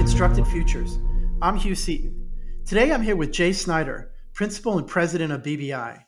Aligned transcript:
Constructed 0.00 0.46
Futures. 0.46 0.98
I'm 1.42 1.56
Hugh 1.56 1.74
Seaton. 1.74 2.30
Today 2.64 2.90
I'm 2.90 3.02
here 3.02 3.16
with 3.16 3.32
Jay 3.32 3.52
Snyder, 3.52 4.12
Principal 4.32 4.78
and 4.78 4.86
President 4.86 5.30
of 5.30 5.42
BBI. 5.42 6.02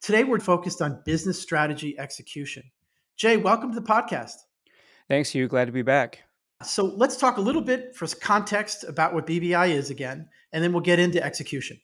Today 0.00 0.22
we're 0.22 0.38
focused 0.38 0.80
on 0.80 1.02
business 1.04 1.42
strategy 1.42 1.98
execution. 1.98 2.62
Jay, 3.16 3.36
welcome 3.36 3.74
to 3.74 3.80
the 3.80 3.84
podcast. 3.84 4.34
Thanks, 5.08 5.30
Hugh. 5.30 5.48
Glad 5.48 5.64
to 5.64 5.72
be 5.72 5.82
back. 5.82 6.22
So 6.62 6.84
let's 6.84 7.16
talk 7.16 7.36
a 7.36 7.40
little 7.40 7.60
bit 7.60 7.96
for 7.96 8.06
context 8.06 8.84
about 8.84 9.14
what 9.14 9.26
BBI 9.26 9.70
is 9.70 9.90
again, 9.90 10.28
and 10.52 10.62
then 10.62 10.72
we'll 10.72 10.82
get 10.82 11.00
into 11.00 11.20
execution. 11.20 11.80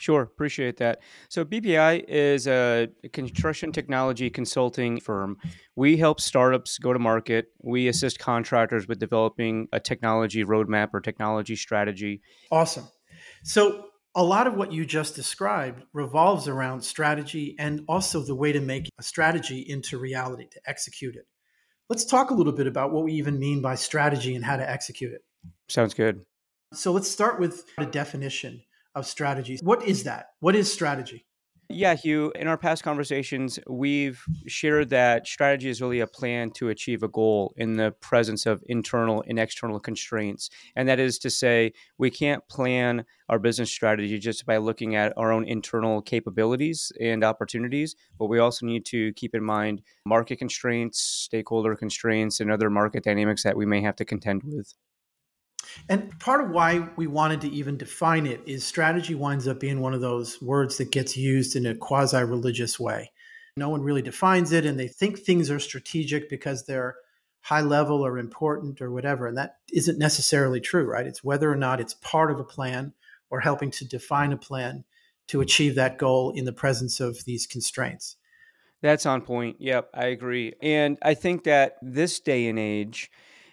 Sure, 0.00 0.22
appreciate 0.22 0.78
that. 0.78 1.02
So, 1.28 1.44
BBI 1.44 2.02
is 2.08 2.46
a 2.46 2.88
construction 3.12 3.70
technology 3.70 4.30
consulting 4.30 4.98
firm. 4.98 5.36
We 5.76 5.98
help 5.98 6.22
startups 6.22 6.78
go 6.78 6.94
to 6.94 6.98
market. 6.98 7.48
We 7.62 7.86
assist 7.86 8.18
contractors 8.18 8.88
with 8.88 8.98
developing 8.98 9.68
a 9.74 9.78
technology 9.78 10.42
roadmap 10.42 10.88
or 10.94 11.02
technology 11.02 11.54
strategy. 11.54 12.22
Awesome. 12.50 12.88
So, 13.44 13.88
a 14.14 14.24
lot 14.24 14.46
of 14.46 14.54
what 14.54 14.72
you 14.72 14.86
just 14.86 15.16
described 15.16 15.82
revolves 15.92 16.48
around 16.48 16.80
strategy 16.80 17.54
and 17.58 17.82
also 17.86 18.20
the 18.20 18.34
way 18.34 18.52
to 18.52 18.60
make 18.60 18.88
a 18.98 19.02
strategy 19.02 19.58
into 19.60 19.98
reality, 19.98 20.48
to 20.52 20.60
execute 20.64 21.14
it. 21.14 21.26
Let's 21.90 22.06
talk 22.06 22.30
a 22.30 22.34
little 22.34 22.54
bit 22.54 22.66
about 22.66 22.90
what 22.90 23.04
we 23.04 23.12
even 23.12 23.38
mean 23.38 23.60
by 23.60 23.74
strategy 23.74 24.34
and 24.34 24.46
how 24.46 24.56
to 24.56 24.68
execute 24.68 25.12
it. 25.12 25.20
Sounds 25.68 25.92
good. 25.92 26.22
So, 26.72 26.90
let's 26.90 27.10
start 27.10 27.38
with 27.38 27.66
a 27.76 27.84
definition 27.84 28.62
of 28.94 29.06
strategies. 29.06 29.60
What 29.62 29.86
is 29.86 30.04
that? 30.04 30.26
What 30.40 30.56
is 30.56 30.72
strategy? 30.72 31.26
Yeah, 31.72 31.94
Hugh, 31.94 32.32
in 32.34 32.48
our 32.48 32.58
past 32.58 32.82
conversations, 32.82 33.60
we've 33.68 34.20
shared 34.48 34.90
that 34.90 35.28
strategy 35.28 35.68
is 35.68 35.80
really 35.80 36.00
a 36.00 36.06
plan 36.08 36.50
to 36.56 36.68
achieve 36.70 37.04
a 37.04 37.08
goal 37.08 37.54
in 37.56 37.76
the 37.76 37.92
presence 38.00 38.44
of 38.44 38.60
internal 38.66 39.22
and 39.28 39.38
external 39.38 39.78
constraints. 39.78 40.50
And 40.74 40.88
that 40.88 40.98
is 40.98 41.16
to 41.20 41.30
say, 41.30 41.72
we 41.96 42.10
can't 42.10 42.46
plan 42.48 43.04
our 43.28 43.38
business 43.38 43.70
strategy 43.70 44.18
just 44.18 44.46
by 44.46 44.56
looking 44.56 44.96
at 44.96 45.12
our 45.16 45.30
own 45.30 45.44
internal 45.44 46.02
capabilities 46.02 46.90
and 47.00 47.22
opportunities, 47.22 47.94
but 48.18 48.26
we 48.26 48.40
also 48.40 48.66
need 48.66 48.84
to 48.86 49.12
keep 49.12 49.36
in 49.36 49.44
mind 49.44 49.82
market 50.04 50.40
constraints, 50.40 51.00
stakeholder 51.00 51.76
constraints, 51.76 52.40
and 52.40 52.50
other 52.50 52.68
market 52.68 53.04
dynamics 53.04 53.44
that 53.44 53.56
we 53.56 53.64
may 53.64 53.80
have 53.80 53.94
to 53.94 54.04
contend 54.04 54.42
with. 54.44 54.74
And 55.88 56.18
part 56.18 56.42
of 56.42 56.50
why 56.50 56.88
we 56.96 57.06
wanted 57.06 57.40
to 57.42 57.50
even 57.50 57.76
define 57.76 58.26
it 58.26 58.40
is 58.46 58.64
strategy 58.64 59.14
winds 59.14 59.48
up 59.48 59.60
being 59.60 59.80
one 59.80 59.94
of 59.94 60.00
those 60.00 60.40
words 60.42 60.78
that 60.78 60.90
gets 60.90 61.16
used 61.16 61.56
in 61.56 61.66
a 61.66 61.74
quasi 61.74 62.22
religious 62.22 62.78
way. 62.78 63.12
No 63.56 63.68
one 63.68 63.82
really 63.82 64.02
defines 64.02 64.52
it, 64.52 64.64
and 64.64 64.78
they 64.78 64.88
think 64.88 65.18
things 65.18 65.50
are 65.50 65.58
strategic 65.58 66.30
because 66.30 66.64
they're 66.64 66.96
high 67.42 67.60
level 67.60 68.04
or 68.04 68.18
important 68.18 68.80
or 68.80 68.90
whatever. 68.90 69.26
And 69.26 69.36
that 69.36 69.56
isn't 69.72 69.98
necessarily 69.98 70.60
true, 70.60 70.84
right? 70.84 71.06
It's 71.06 71.24
whether 71.24 71.50
or 71.50 71.56
not 71.56 71.80
it's 71.80 71.94
part 71.94 72.30
of 72.30 72.38
a 72.38 72.44
plan 72.44 72.92
or 73.30 73.40
helping 73.40 73.70
to 73.72 73.84
define 73.84 74.32
a 74.32 74.36
plan 74.36 74.84
to 75.28 75.40
achieve 75.40 75.74
that 75.76 75.96
goal 75.96 76.32
in 76.32 76.44
the 76.44 76.52
presence 76.52 77.00
of 77.00 77.24
these 77.24 77.46
constraints. 77.46 78.16
That's 78.82 79.06
on 79.06 79.22
point. 79.22 79.56
Yep, 79.60 79.90
I 79.94 80.06
agree. 80.06 80.54
And 80.62 80.98
I 81.02 81.14
think 81.14 81.44
that 81.44 81.76
this 81.82 82.18
day 82.18 82.48
and 82.48 82.58
age, 82.58 83.10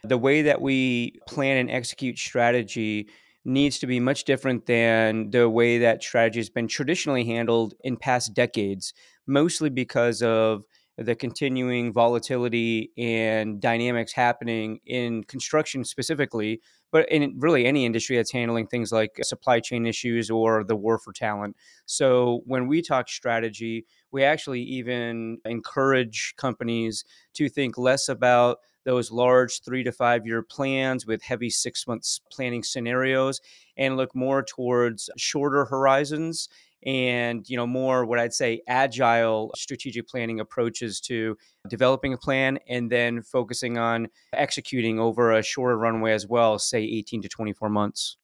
the 0.07 0.17
way 0.17 0.41
that 0.43 0.61
we 0.61 1.19
plan 1.27 1.57
and 1.57 1.71
execute 1.71 2.17
strategy 2.17 3.07
needs 3.45 3.79
to 3.79 3.87
be 3.87 3.99
much 3.99 4.25
different 4.25 4.65
than 4.65 5.31
the 5.31 5.49
way 5.49 5.77
that 5.77 6.03
strategy 6.03 6.39
has 6.39 6.49
been 6.49 6.67
traditionally 6.67 7.23
handled 7.23 7.73
in 7.83 7.95
past 7.95 8.33
decades, 8.33 8.93
mostly 9.25 9.69
because 9.69 10.21
of 10.21 10.63
the 10.97 11.15
continuing 11.15 11.93
volatility 11.93 12.91
and 12.97 13.61
dynamics 13.61 14.11
happening 14.11 14.79
in 14.85 15.23
construction 15.25 15.83
specifically, 15.85 16.59
but 16.91 17.09
in 17.11 17.35
really 17.37 17.65
any 17.65 17.85
industry 17.85 18.15
that's 18.15 18.31
handling 18.31 18.65
things 18.65 18.91
like 18.91 19.11
supply 19.21 19.59
chain 19.59 19.85
issues 19.85 20.29
or 20.31 20.63
the 20.63 20.75
war 20.75 20.97
for 20.97 21.13
talent. 21.13 21.55
So 21.85 22.41
when 22.45 22.67
we 22.67 22.81
talk 22.81 23.09
strategy, 23.09 23.85
we 24.11 24.23
actually 24.23 24.61
even 24.63 25.37
encourage 25.45 26.33
companies 26.37 27.05
to 27.35 27.47
think 27.47 27.77
less 27.77 28.09
about 28.09 28.57
those 28.87 29.11
large 29.11 29.61
three 29.63 29.83
to 29.83 29.91
five 29.91 30.25
year 30.25 30.41
plans 30.41 31.05
with 31.05 31.21
heavy 31.21 31.49
six 31.49 31.85
months 31.85 32.21
planning 32.31 32.63
scenarios 32.63 33.41
and 33.75 33.97
look 33.97 34.15
more 34.15 34.41
towards 34.41 35.09
shorter 35.17 35.65
horizons 35.65 36.47
and 36.85 37.49
you 37.49 37.57
know 37.57 37.67
more 37.67 38.05
what 38.05 38.17
i'd 38.17 38.33
say 38.33 38.61
agile 38.65 39.51
strategic 39.57 40.07
planning 40.07 40.39
approaches 40.39 41.01
to 41.01 41.37
developing 41.67 42.13
a 42.13 42.17
plan 42.17 42.57
and 42.69 42.89
then 42.89 43.21
focusing 43.21 43.77
on 43.77 44.07
executing 44.31 44.99
over 44.99 45.33
a 45.33 45.43
shorter 45.43 45.77
runway 45.77 46.13
as 46.13 46.25
well 46.25 46.57
say 46.57 46.81
18 46.81 47.23
to 47.23 47.29
24 47.29 47.69
months. 47.69 48.15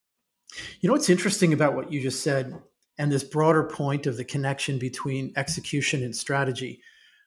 You 0.80 0.88
know 0.88 0.94
what's 0.94 1.10
interesting 1.10 1.52
about 1.52 1.76
what 1.76 1.92
you 1.92 2.02
just 2.02 2.24
said 2.24 2.58
and 2.98 3.12
this 3.12 3.24
broader 3.24 3.64
point 3.64 4.06
of 4.08 4.16
the 4.16 4.24
connection 4.24 4.78
between 4.78 5.34
execution 5.36 6.04
and 6.04 6.16
strategy 6.16 6.80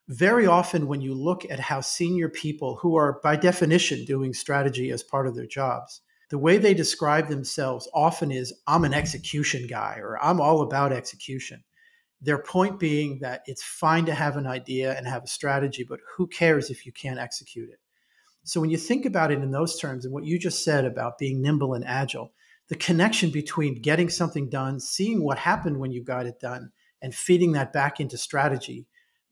very 0.09 0.47
often 0.47 0.87
when 0.87 1.01
you 1.01 1.15
look 1.15 1.45
at 1.51 1.59
how 1.59 1.81
senior 1.81 2.29
people 2.29 2.77
who 2.77 2.95
are 2.97 3.21
by 3.23 3.37
definition 3.37 4.05
doing 4.05 4.33
strategy 4.33 4.91
as 4.91 5.03
part 5.03 5.27
of 5.27 5.35
their 5.35 5.47
jobs 5.47 6.01
the 6.29 6.39
way 6.39 6.59
they 6.59 6.75
describe 6.75 7.29
themselves 7.29 7.89
often 7.95 8.31
is 8.31 8.53
i'm 8.67 8.85
an 8.85 8.95
execution 8.95 9.67
guy 9.67 9.99
or 10.01 10.23
i'm 10.23 10.41
all 10.41 10.63
about 10.63 10.93
execution. 10.93 11.63
Their 12.23 12.39
point 12.39 12.81
being 12.81 13.19
that 13.21 13.43
it's 13.47 13.63
fine 13.63 14.07
to 14.07 14.15
have 14.15 14.37
an 14.37 14.47
idea 14.47 14.97
and 14.97 15.07
have 15.07 15.25
a 15.25 15.29
strategy 15.29 15.85
but 15.85 16.01
who 16.17 16.27
cares 16.27 16.71
if 16.71 16.87
you 16.87 16.93
can't 16.93 17.19
execute 17.19 17.69
it? 17.69 17.79
So 18.43 18.61
when 18.61 18.71
you 18.71 18.79
think 18.79 19.05
about 19.05 19.31
it 19.31 19.43
in 19.43 19.51
those 19.51 19.79
terms 19.79 20.05
and 20.05 20.15
what 20.15 20.25
you 20.25 20.39
just 20.39 20.65
said 20.65 20.85
about 20.85 21.19
being 21.19 21.43
nimble 21.43 21.75
and 21.75 21.85
agile 21.85 22.33
the 22.69 22.77
connection 22.77 23.31
between 23.31 23.81
getting 23.81 24.09
something 24.09 24.49
done 24.49 24.81
seeing 24.81 25.23
what 25.23 25.39
happened 25.39 25.79
when 25.79 25.93
you 25.93 26.03
got 26.03 26.27
it 26.27 26.41
done 26.41 26.73
and 27.03 27.15
feeding 27.15 27.53
that 27.53 27.73
back 27.73 28.01
into 28.01 28.17
strategy 28.17 28.87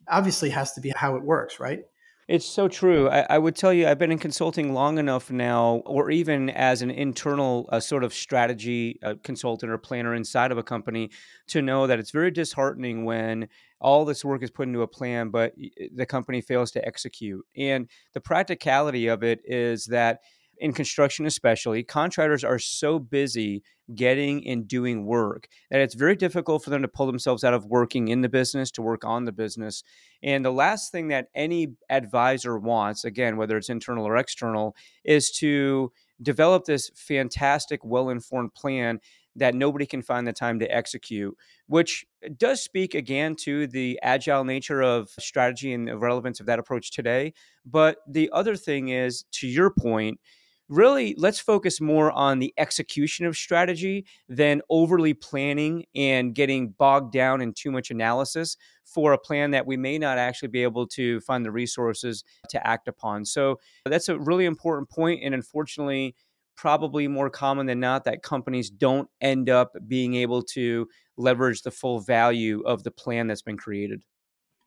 obviously 0.09 0.51
has 0.51 0.73
to 0.73 0.81
be 0.81 0.93
how 0.97 1.17
it 1.17 1.23
works, 1.23 1.61
right? 1.61 1.85
It's 2.27 2.47
so 2.47 2.69
true. 2.69 3.11
I, 3.11 3.27
I, 3.29 3.39
would 3.39 3.55
tell 3.55 3.73
you, 3.73 3.87
I've 3.87 3.99
been 3.99 4.11
in 4.11 4.19
consulting 4.19 4.73
long 4.73 4.97
enough 4.97 5.31
now, 5.31 5.83
or 5.85 6.11
even 6.11 6.49
as 6.49 6.81
an 6.81 6.91
internal 6.91 7.69
uh, 7.71 7.81
sort 7.81 8.03
of 8.03 8.15
strategy 8.15 8.99
uh, 9.03 9.15
consultant 9.23 9.71
or 9.71 9.77
planner 9.77 10.15
inside 10.15 10.51
of 10.51 10.57
a 10.57 10.63
company, 10.63 11.11
to 11.49 11.61
know 11.61 11.87
that 11.87 11.99
it's 11.99 12.11
very 12.11 12.31
disheartening 12.31 13.05
when 13.05 13.49
all 13.79 14.07
this 14.07 14.25
work 14.25 14.43
is 14.43 14.51
put 14.51 14.67
into 14.67 14.81
a 14.81 14.89
plan, 14.89 15.29
but 15.29 15.53
the 15.95 16.07
company 16.07 16.41
fails 16.41 16.71
to 16.71 16.87
execute. 16.87 17.45
And 17.59 17.91
the 18.15 18.21
practicality 18.21 19.09
of 19.09 19.23
it 19.23 19.43
is 19.45 19.85
that 19.87 20.21
in 20.59 20.73
construction 20.73 21.27
especially 21.27 21.83
contractors 21.83 22.45
are 22.45 22.59
so 22.59 22.99
busy 22.99 23.63
getting 23.95 24.47
and 24.47 24.67
doing 24.67 25.05
work 25.05 25.49
that 25.71 25.81
it's 25.81 25.95
very 25.95 26.17
difficult 26.17 26.65
for 26.65 26.71
them 26.71 26.83
to 26.83 26.89
pull 26.89 27.07
themselves 27.07 27.45
out 27.45 27.55
of 27.55 27.67
working 27.67 28.09
in 28.09 28.23
the 28.23 28.29
business 28.29 28.71
to 28.71 28.83
work 28.83 29.05
on 29.05 29.25
the 29.25 29.33
business 29.33 29.83
and 30.23 30.45
the 30.45 30.53
last 30.53 30.91
thing 30.91 31.09
that 31.09 31.29
any 31.35 31.69
advisor 31.91 32.59
wants 32.59 33.05
again 33.05 33.37
whether 33.37 33.57
it's 33.57 33.69
internal 33.69 34.07
or 34.07 34.17
external 34.17 34.75
is 35.05 35.31
to 35.31 35.93
develop 36.23 36.65
this 36.65 36.91
fantastic 36.95 37.85
well-informed 37.85 38.55
plan 38.55 39.01
that 39.37 39.55
nobody 39.55 39.87
can 39.87 40.03
find 40.03 40.27
the 40.27 40.33
time 40.33 40.59
to 40.61 40.75
execute, 40.75 41.37
which 41.67 42.07
does 42.37 42.63
speak 42.63 42.95
again 42.95 43.35
to 43.35 43.67
the 43.67 43.99
agile 44.03 44.45
nature 44.45 44.83
of 44.83 45.09
strategy 45.19 45.73
and 45.73 45.89
the 45.89 45.99
relevance 45.99 46.41
of 46.41 46.47
that 46.47 46.59
approach 46.59 46.91
today. 46.93 47.33
But 47.67 47.99
the 48.09 48.31
other 48.33 48.57
thing 48.57 48.89
is, 48.89 49.25
to 49.33 49.49
your 49.49 49.71
point, 49.71 50.21
really 50.69 51.15
let's 51.19 51.39
focus 51.39 51.81
more 51.81 52.11
on 52.13 52.39
the 52.39 52.55
execution 52.57 53.27
of 53.27 53.37
strategy 53.37 54.07
than 54.29 54.63
overly 54.71 55.15
planning 55.15 55.85
and 55.95 56.35
getting 56.35 56.69
bogged 56.69 57.13
down 57.13 57.41
in 57.41 57.53
too 57.53 57.71
much 57.71 57.91
analysis 57.91 58.57
for 58.85 59.13
a 59.13 59.19
plan 59.19 59.51
that 59.51 59.67
we 59.67 59.77
may 59.77 59.99
not 59.99 60.19
actually 60.19 60.49
be 60.49 60.63
able 60.63 60.87
to 60.87 61.21
find 61.21 61.45
the 61.45 61.51
resources 61.51 62.25
to 62.49 62.67
act 62.67 62.89
upon. 62.89 63.25
So 63.25 63.61
that's 63.85 64.09
a 64.09 64.19
really 64.19 64.45
important 64.45 64.89
point 64.89 65.21
and 65.23 65.35
unfortunately 65.35 66.15
probably 66.57 67.09
more 67.09 67.31
common 67.31 67.67
than 67.67 67.81
not 67.81 68.05
that 68.05 68.23
companies 68.23 68.71
don't 68.71 69.09
end 69.21 69.51
up 69.51 69.73
being 69.87 70.15
able 70.15 70.43
to 70.43 70.89
leverage 71.17 71.63
the 71.63 71.71
full 71.71 72.01
value 72.01 72.63
of 72.65 72.85
the 72.85 72.91
plan 72.91 73.27
that's 73.27 73.43
been 73.43 73.57
created. 73.57 74.03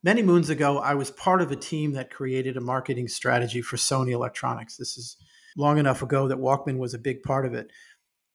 Many 0.04 0.22
moons 0.22 0.50
ago, 0.50 0.80
I 0.80 0.94
was 0.94 1.12
part 1.12 1.42
of 1.42 1.52
a 1.52 1.56
team 1.56 1.94
that 1.94 2.12
created 2.12 2.56
a 2.56 2.62
marketing 2.62 3.08
strategy 3.08 3.62
for 3.62 3.78
Sony 3.78 4.12
Electronics. 4.12 4.78
This 4.78 4.98
is 4.98 5.18
long 5.58 5.78
enough 5.78 6.02
ago 6.02 6.28
that 6.28 6.38
Walkman 6.38 6.78
was 6.78 6.94
a 6.94 7.00
big 7.00 7.24
part 7.24 7.46
of 7.46 7.54
it. 7.54 7.72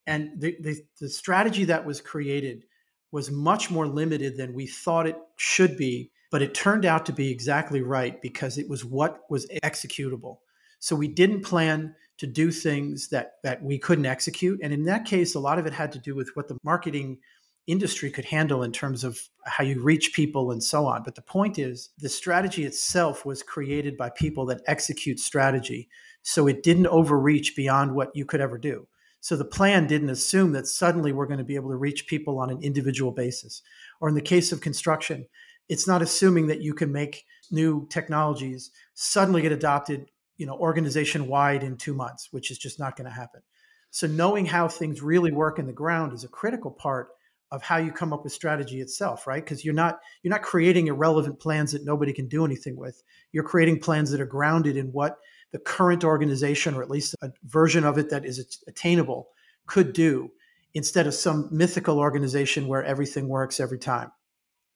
And 0.07 0.31
the, 0.39 0.57
the, 0.61 0.77
the 1.01 1.09
strategy 1.09 1.65
that 1.65 1.87
was 1.87 2.01
created 2.01 2.65
was 3.13 3.31
much 3.31 3.71
more 3.71 3.87
limited 3.87 4.37
than 4.37 4.53
we 4.53 4.67
thought 4.67 5.07
it 5.07 5.17
should 5.37 5.77
be, 5.77 6.11
but 6.31 6.43
it 6.43 6.55
turned 6.55 6.85
out 6.85 7.07
to 7.07 7.13
be 7.13 7.31
exactly 7.31 7.83
right 7.83 8.21
because 8.21 8.59
it 8.59 8.69
was 8.69 8.85
what 8.85 9.21
was 9.31 9.47
executable. 9.63 10.39
So 10.81 10.97
we 10.97 11.09
didn't 11.09 11.43
plan 11.43 11.95
to 12.19 12.27
do 12.27 12.51
things 12.51 13.09
that 13.11 13.35
that 13.45 13.63
we 13.63 13.79
couldn't 13.79 14.07
execute, 14.07 14.61
and 14.63 14.73
in 14.73 14.85
that 14.85 15.05
case, 15.05 15.35
a 15.35 15.41
lot 15.41 15.59
of 15.59 15.67
it 15.67 15.73
had 15.73 15.93
to 15.93 15.99
do 15.99 16.15
with 16.15 16.31
what 16.35 16.49
the 16.49 16.59
marketing 16.65 17.19
industry 17.67 18.11
could 18.11 18.25
handle 18.25 18.63
in 18.63 18.73
terms 18.73 19.05
of 19.05 19.21
how 19.45 19.63
you 19.63 19.81
reach 19.81 20.13
people 20.13 20.51
and 20.51 20.63
so 20.63 20.87
on. 20.87 21.03
But 21.05 21.15
the 21.15 21.23
point 21.23 21.59
is, 21.59 21.91
the 21.99 22.09
strategy 22.09 22.65
itself 22.65 23.25
was 23.25 23.43
created 23.43 23.97
by 23.97 24.11
people 24.11 24.47
that 24.47 24.63
execute 24.67 25.21
strategy. 25.21 25.89
So 26.23 26.47
it 26.47 26.63
didn't 26.63 26.87
overreach 26.87 27.55
beyond 27.57 27.95
what 27.95 28.15
you 28.15 28.25
could 28.25 28.41
ever 28.41 28.59
do. 28.59 28.87
So 29.21 29.37
the 29.37 29.45
plan 29.45 29.87
didn't 29.87 30.11
assume 30.11 30.53
that 30.53 30.67
suddenly 30.67 31.13
we're 31.13 31.27
going 31.27 31.39
to 31.39 31.45
be 31.45 31.55
able 31.55 31.71
to 31.71 31.77
reach 31.77 32.07
people 32.07 32.39
on 32.39 32.51
an 32.51 32.63
individual 32.63 33.13
basis. 33.13 33.63
Or 34.01 34.09
in 34.09 34.15
the 34.15 34.21
case 34.21 34.51
of 34.51 34.61
construction, 34.61 35.27
it's 35.69 35.87
not 35.87 36.03
assuming 36.03 36.49
that 36.49 36.61
you 36.61 36.75
can 36.75 36.91
make 36.91 37.25
new 37.51 37.87
technologies 37.89 38.73
suddenly 38.95 39.43
get 39.43 39.53
adopted, 39.53 40.11
you 40.37 40.47
know, 40.47 40.55
organization 40.55 41.29
wide 41.29 41.63
in 41.63 41.77
2 41.77 41.95
months, 41.95 42.33
which 42.33 42.51
is 42.51 42.59
just 42.59 42.81
not 42.81 42.97
going 42.97 43.09
to 43.09 43.15
happen. 43.15 43.43
So 43.91 44.07
knowing 44.07 44.47
how 44.47 44.69
things 44.69 45.03
really 45.03 45.31
work 45.31 45.59
in 45.59 45.67
the 45.67 45.73
ground 45.73 46.13
is 46.13 46.25
a 46.25 46.29
critical 46.29 46.71
part 46.71 47.11
of 47.53 47.63
how 47.63 47.77
you 47.77 47.93
come 47.93 48.13
up 48.13 48.25
with 48.25 48.33
strategy 48.33 48.81
itself, 48.81 49.27
right? 49.27 49.45
Because 49.45 49.65
you're 49.65 49.75
not 49.75 50.01
you're 50.23 50.33
not 50.33 50.43
creating 50.43 50.87
irrelevant 50.87 51.39
plans 51.39 51.73
that 51.73 51.85
nobody 51.85 52.13
can 52.13 52.27
do 52.27 52.45
anything 52.45 52.77
with. 52.77 53.03
You're 53.31 53.45
creating 53.45 53.81
plans 53.81 54.11
that 54.11 54.21
are 54.23 54.27
grounded 54.27 54.79
in 54.79 54.87
what 54.87 55.19
the 55.53 55.59
current 55.59 56.03
organization, 56.05 56.75
or 56.75 56.83
at 56.83 56.91
least 56.91 57.15
a 57.23 57.31
version 57.45 57.85
of 57.85 57.99
it 57.99 58.11
that 58.11 58.25
is 58.25 58.63
attainable, 58.67 59.29
could 59.67 59.93
do, 59.93 60.31
instead 60.75 61.07
of 61.07 61.15
some 61.15 61.49
mythical 61.53 61.99
organization 61.99 62.67
where 62.67 62.83
everything 62.83 63.29
works 63.29 63.61
every 63.61 63.79
time. 63.79 64.11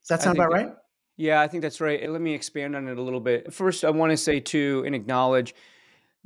Does 0.03 0.09
that 0.09 0.23
sound 0.23 0.39
about 0.39 0.53
right? 0.53 0.73
Yeah, 1.17 1.41
I 1.41 1.49
think 1.49 1.63
that's 1.63 1.81
right. 1.81 2.09
Let 2.09 2.21
me 2.21 2.35
expand 2.35 2.77
on 2.77 2.89
it 2.89 2.99
a 2.99 3.03
little 3.03 3.21
bit. 3.21 3.53
First, 3.53 3.85
I 3.85 3.91
want 3.91 4.11
to 4.11 4.17
say 4.17 4.39
too 4.39 4.83
and 4.85 4.95
acknowledge 4.95 5.55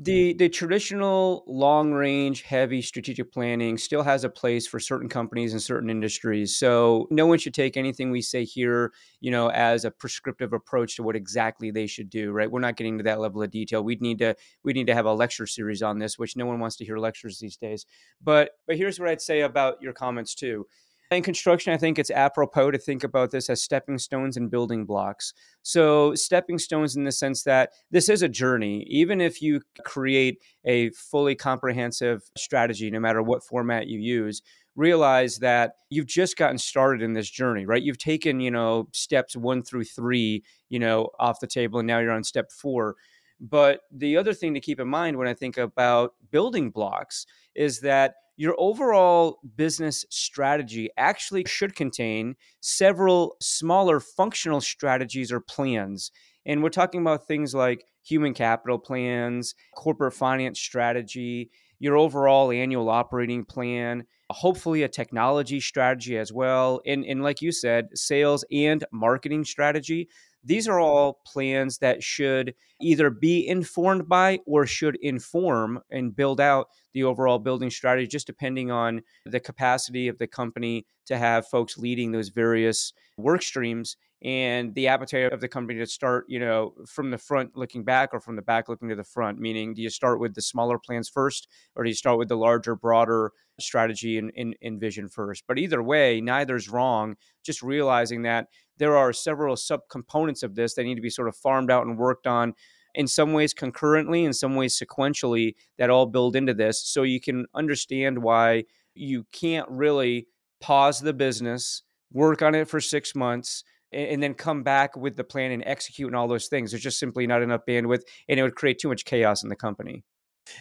the 0.02 0.32
the 0.32 0.49
traditional 0.49 1.44
long 1.47 1.93
range 1.93 2.41
heavy 2.41 2.81
strategic 2.81 3.31
planning 3.31 3.76
still 3.76 4.02
has 4.02 4.25
a 4.25 4.31
place 4.31 4.67
for 4.67 4.81
certain 4.81 5.11
companies 5.11 5.52
and 5.52 5.61
certain 5.61 5.91
industries. 5.91 6.56
So 6.56 7.06
no 7.11 7.26
one 7.26 7.38
should 7.38 7.52
take 7.52 7.76
anything 7.76 8.11
we 8.11 8.23
say 8.23 8.44
here 8.44 8.93
you 9.20 9.31
know 9.31 9.50
as 9.50 9.85
a 9.85 9.91
prescriptive 9.91 10.55
approach 10.55 10.97
to 10.97 11.02
what 11.02 11.17
exactly 11.17 11.70
they 11.70 11.87
should 11.87 12.08
do 12.08 12.32
right? 12.32 12.50
We're 12.50 12.61
not 12.61 12.76
getting 12.76 12.97
to 12.97 13.05
that 13.05 13.20
level 13.20 13.43
of 13.43 13.50
detail. 13.50 13.85
We'd 13.85 14.00
need 14.00 14.19
to 14.20 14.35
we 14.64 14.73
need 14.73 14.87
to 14.87 14.94
have 14.94 15.05
a 15.05 15.12
lecture 15.12 15.47
series 15.47 15.82
on 15.82 15.99
this 15.99 16.19
which 16.19 16.35
no 16.35 16.47
one 16.47 16.61
wants 16.61 16.76
to 16.76 16.85
hear 16.87 16.97
lectures 16.97 17.38
these 17.38 17.58
days. 17.58 17.85
But 18.23 18.52
but 18.67 18.79
here's 18.79 18.99
what 18.99 19.08
i'd 19.11 19.20
say 19.20 19.43
about 19.43 19.82
your 19.82 19.93
comments 19.93 20.35
too 20.35 20.67
in 21.10 21.22
construction, 21.22 21.72
I 21.72 21.76
think 21.76 21.98
it's 21.98 22.10
apropos 22.10 22.70
to 22.70 22.78
think 22.78 23.02
about 23.02 23.32
this 23.32 23.50
as 23.50 23.62
stepping 23.62 23.98
stones 23.98 24.36
and 24.36 24.50
building 24.50 24.84
blocks. 24.84 25.34
So, 25.62 26.14
stepping 26.14 26.58
stones 26.58 26.94
in 26.94 27.04
the 27.04 27.10
sense 27.10 27.42
that 27.44 27.70
this 27.90 28.08
is 28.08 28.22
a 28.22 28.28
journey. 28.28 28.84
Even 28.88 29.20
if 29.20 29.42
you 29.42 29.60
create 29.84 30.38
a 30.64 30.90
fully 30.90 31.34
comprehensive 31.34 32.22
strategy, 32.36 32.90
no 32.90 33.00
matter 33.00 33.22
what 33.22 33.42
format 33.42 33.88
you 33.88 33.98
use, 33.98 34.40
realize 34.76 35.38
that 35.38 35.74
you've 35.90 36.06
just 36.06 36.36
gotten 36.36 36.58
started 36.58 37.02
in 37.02 37.12
this 37.12 37.28
journey, 37.28 37.66
right? 37.66 37.82
You've 37.82 37.98
taken, 37.98 38.38
you 38.38 38.52
know, 38.52 38.88
steps 38.92 39.36
one 39.36 39.62
through 39.62 39.84
three, 39.84 40.44
you 40.68 40.78
know, 40.78 41.10
off 41.18 41.40
the 41.40 41.48
table, 41.48 41.80
and 41.80 41.88
now 41.88 41.98
you're 41.98 42.12
on 42.12 42.22
step 42.22 42.52
four. 42.52 42.94
But 43.40 43.80
the 43.90 44.16
other 44.16 44.34
thing 44.34 44.54
to 44.54 44.60
keep 44.60 44.78
in 44.78 44.88
mind 44.88 45.16
when 45.16 45.26
I 45.26 45.34
think 45.34 45.56
about 45.56 46.14
building 46.30 46.70
blocks 46.70 47.26
is 47.54 47.80
that 47.80 48.14
your 48.40 48.54
overall 48.56 49.38
business 49.54 50.06
strategy 50.08 50.88
actually 50.96 51.44
should 51.46 51.76
contain 51.76 52.34
several 52.60 53.37
smaller 53.38 54.00
functional 54.00 54.62
strategies 54.62 55.31
or 55.31 55.40
plans. 55.40 56.10
And 56.46 56.62
we're 56.62 56.70
talking 56.70 57.02
about 57.02 57.26
things 57.26 57.54
like 57.54 57.84
human 58.02 58.32
capital 58.32 58.78
plans, 58.78 59.54
corporate 59.76 60.14
finance 60.14 60.58
strategy, 60.58 61.50
your 61.81 61.98
overall 61.98 62.50
annual 62.50 62.88
operating 62.88 63.44
plan, 63.44 64.04
hopefully 64.31 64.84
a 64.84 64.88
technology 64.88 65.60
strategy 65.60 66.16
as 66.16 66.32
well. 66.32 66.81
And, 66.87 67.04
and 67.04 67.22
like 67.22 67.42
you 67.42 67.52
said, 67.52 67.88
sales 67.92 68.42
and 68.50 68.82
marketing 68.90 69.44
strategy. 69.44 70.08
These 70.42 70.69
are 70.69 70.81
all 70.81 71.20
plans 71.26 71.78
that 71.78 72.02
should 72.02 72.54
either 72.81 73.10
be 73.10 73.46
informed 73.46 74.08
by 74.08 74.40
or 74.46 74.66
should 74.66 74.96
inform 75.02 75.81
and 75.90 76.16
build 76.16 76.40
out 76.40 76.69
the 76.94 77.04
overall 77.04 77.38
building 77.38 77.70
strategy, 77.70 78.06
just 78.06 78.26
depending 78.26 78.70
on 78.70 79.02
the 79.26 79.40
capacity 79.40 80.08
of 80.08 80.19
the 80.19 80.26
company 80.26 80.87
to 81.06 81.19
have 81.19 81.46
folks 81.46 81.76
leading 81.76 82.12
those 82.12 82.31
various 82.31 82.92
work 83.19 83.42
streams 83.42 83.96
and 84.22 84.75
the 84.75 84.88
appetite 84.88 85.32
of 85.32 85.40
the 85.40 85.49
company 85.49 85.78
to 85.78 85.87
start, 85.87 86.26
you 86.28 86.38
know, 86.38 86.75
from 86.87 87.11
the 87.11 87.19
front 87.19 87.56
looking 87.56 87.84
back 87.84 88.11
or 88.12 88.20
from 88.20 88.37
the 88.37 88.43
back 88.43 88.69
looking 88.69 88.88
to 88.88 88.94
the 88.94 89.05
front. 89.05 89.38
Meaning, 89.38 89.72
do 89.72 89.81
you 89.81 89.88
start 89.90 90.20
with 90.20 90.34
the 90.34 90.43
smaller 90.43 90.78
plans 90.78 91.08
first, 91.08 91.49
or 91.75 91.84
do 91.84 91.90
you 91.90 91.94
start 91.94 92.19
with 92.19 92.28
the 92.28 92.37
larger, 92.37 92.76
broader 92.76 93.32
strategy 93.58 94.19
and, 94.19 94.31
and, 94.37 94.55
and 94.62 94.78
vision 94.78 95.08
first? 95.08 95.44
But 95.49 95.58
either 95.58 95.82
way, 95.82 96.20
neither 96.20 96.55
is 96.56 96.69
wrong. 96.69 97.17
Just 97.43 97.62
realizing 97.62 98.22
that 98.22 98.49
there 98.76 98.96
are 98.96 99.12
several 99.12 99.56
subcomponents 99.56 100.43
of 100.43 100.55
this 100.55 100.75
that 100.75 100.84
need 100.84 100.96
to 100.96 101.00
be 101.00 101.11
sort 101.11 101.28
of 101.28 101.37
farmed 101.37 101.70
out 101.70 101.87
and 101.87 101.99
worked 101.99 102.26
on 102.26 102.55
in 102.94 103.06
some 103.06 103.32
ways 103.32 103.55
concurrently, 103.55 104.25
in 104.25 104.32
some 104.32 104.56
ways 104.56 104.78
sequentially, 104.78 105.55
that 105.78 105.90
all 105.90 106.06
build 106.06 106.37
into 106.37 106.52
this. 106.52 106.82
So 106.82 107.05
you 107.05 107.20
can 107.20 107.46
understand 107.55 108.19
why 108.19 108.64
you 108.94 109.25
can't 109.32 109.69
really 109.70 110.26
pause 110.61 111.00
the 111.00 111.12
business, 111.14 111.82
work 112.12 112.43
on 112.43 112.55
it 112.55 112.69
for 112.69 112.81
six 112.81 113.14
months, 113.14 113.64
and 113.92 114.22
then 114.22 114.34
come 114.34 114.62
back 114.62 114.96
with 114.96 115.16
the 115.16 115.25
plan 115.25 115.50
and 115.50 115.62
execute 115.66 116.08
and 116.08 116.16
all 116.16 116.28
those 116.28 116.46
things. 116.46 116.70
There's 116.70 116.82
just 116.82 116.98
simply 116.98 117.26
not 117.26 117.42
enough 117.42 117.62
bandwidth, 117.66 118.02
and 118.28 118.38
it 118.38 118.42
would 118.42 118.54
create 118.54 118.78
too 118.78 118.88
much 118.88 119.04
chaos 119.04 119.42
in 119.42 119.48
the 119.48 119.56
company. 119.56 120.04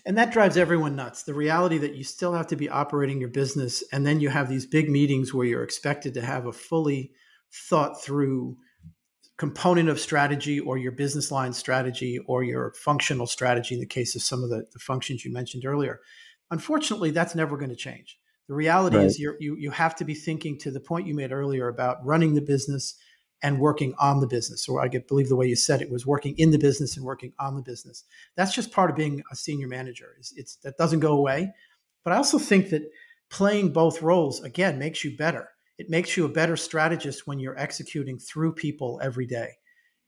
And 0.05 0.17
that 0.17 0.31
drives 0.31 0.57
everyone 0.57 0.95
nuts. 0.95 1.23
The 1.23 1.33
reality 1.33 1.77
that 1.79 1.95
you 1.95 2.03
still 2.03 2.33
have 2.33 2.47
to 2.47 2.55
be 2.55 2.69
operating 2.69 3.19
your 3.19 3.29
business, 3.29 3.83
and 3.91 4.05
then 4.05 4.19
you 4.19 4.29
have 4.29 4.49
these 4.49 4.65
big 4.65 4.89
meetings 4.89 5.33
where 5.33 5.45
you're 5.45 5.63
expected 5.63 6.13
to 6.15 6.21
have 6.21 6.45
a 6.45 6.53
fully 6.53 7.11
thought 7.51 8.01
through 8.01 8.57
component 9.37 9.87
of 9.87 9.99
strategy 9.99 10.59
or 10.59 10.77
your 10.77 10.91
business 10.91 11.31
line 11.31 11.53
strategy 11.53 12.19
or 12.27 12.43
your 12.43 12.73
functional 12.73 13.25
strategy 13.25 13.73
in 13.73 13.79
the 13.79 13.87
case 13.87 14.15
of 14.15 14.21
some 14.21 14.43
of 14.43 14.49
the, 14.49 14.65
the 14.73 14.79
functions 14.79 15.23
you 15.23 15.31
mentioned 15.31 15.65
earlier. 15.65 16.01
Unfortunately, 16.51 17.09
that's 17.11 17.35
never 17.35 17.57
going 17.57 17.69
to 17.69 17.75
change. 17.75 18.19
The 18.49 18.55
reality 18.55 18.97
right. 18.97 19.05
is 19.05 19.19
you 19.19 19.35
you 19.39 19.71
have 19.71 19.95
to 19.97 20.05
be 20.05 20.15
thinking 20.15 20.57
to 20.59 20.71
the 20.71 20.79
point 20.79 21.07
you 21.07 21.13
made 21.13 21.31
earlier 21.31 21.67
about 21.67 22.03
running 22.03 22.33
the 22.33 22.41
business 22.41 22.95
and 23.41 23.59
working 23.59 23.93
on 23.99 24.19
the 24.19 24.27
business. 24.27 24.67
Or 24.67 24.81
I 24.81 24.87
believe 24.87 25.29
the 25.29 25.35
way 25.35 25.47
you 25.47 25.55
said 25.55 25.81
it 25.81 25.91
was 25.91 26.05
working 26.05 26.35
in 26.37 26.51
the 26.51 26.57
business 26.57 26.97
and 26.97 27.05
working 27.05 27.33
on 27.39 27.55
the 27.55 27.61
business. 27.61 28.03
That's 28.35 28.53
just 28.53 28.71
part 28.71 28.89
of 28.89 28.95
being 28.95 29.23
a 29.31 29.35
senior 29.35 29.67
manager. 29.67 30.15
It's, 30.17 30.33
it's 30.35 30.55
that 30.57 30.77
doesn't 30.77 30.99
go 30.99 31.13
away. 31.13 31.53
But 32.03 32.13
I 32.13 32.17
also 32.17 32.37
think 32.37 32.69
that 32.69 32.83
playing 33.29 33.71
both 33.71 34.01
roles 34.01 34.41
again 34.43 34.79
makes 34.79 35.03
you 35.03 35.15
better 35.15 35.49
it 35.77 35.89
makes 35.89 36.17
you 36.17 36.25
a 36.25 36.29
better 36.29 36.57
strategist 36.57 37.25
when 37.25 37.39
you're 37.39 37.57
executing 37.57 38.19
through 38.19 38.51
people 38.51 38.99
every 39.01 39.25
day 39.25 39.51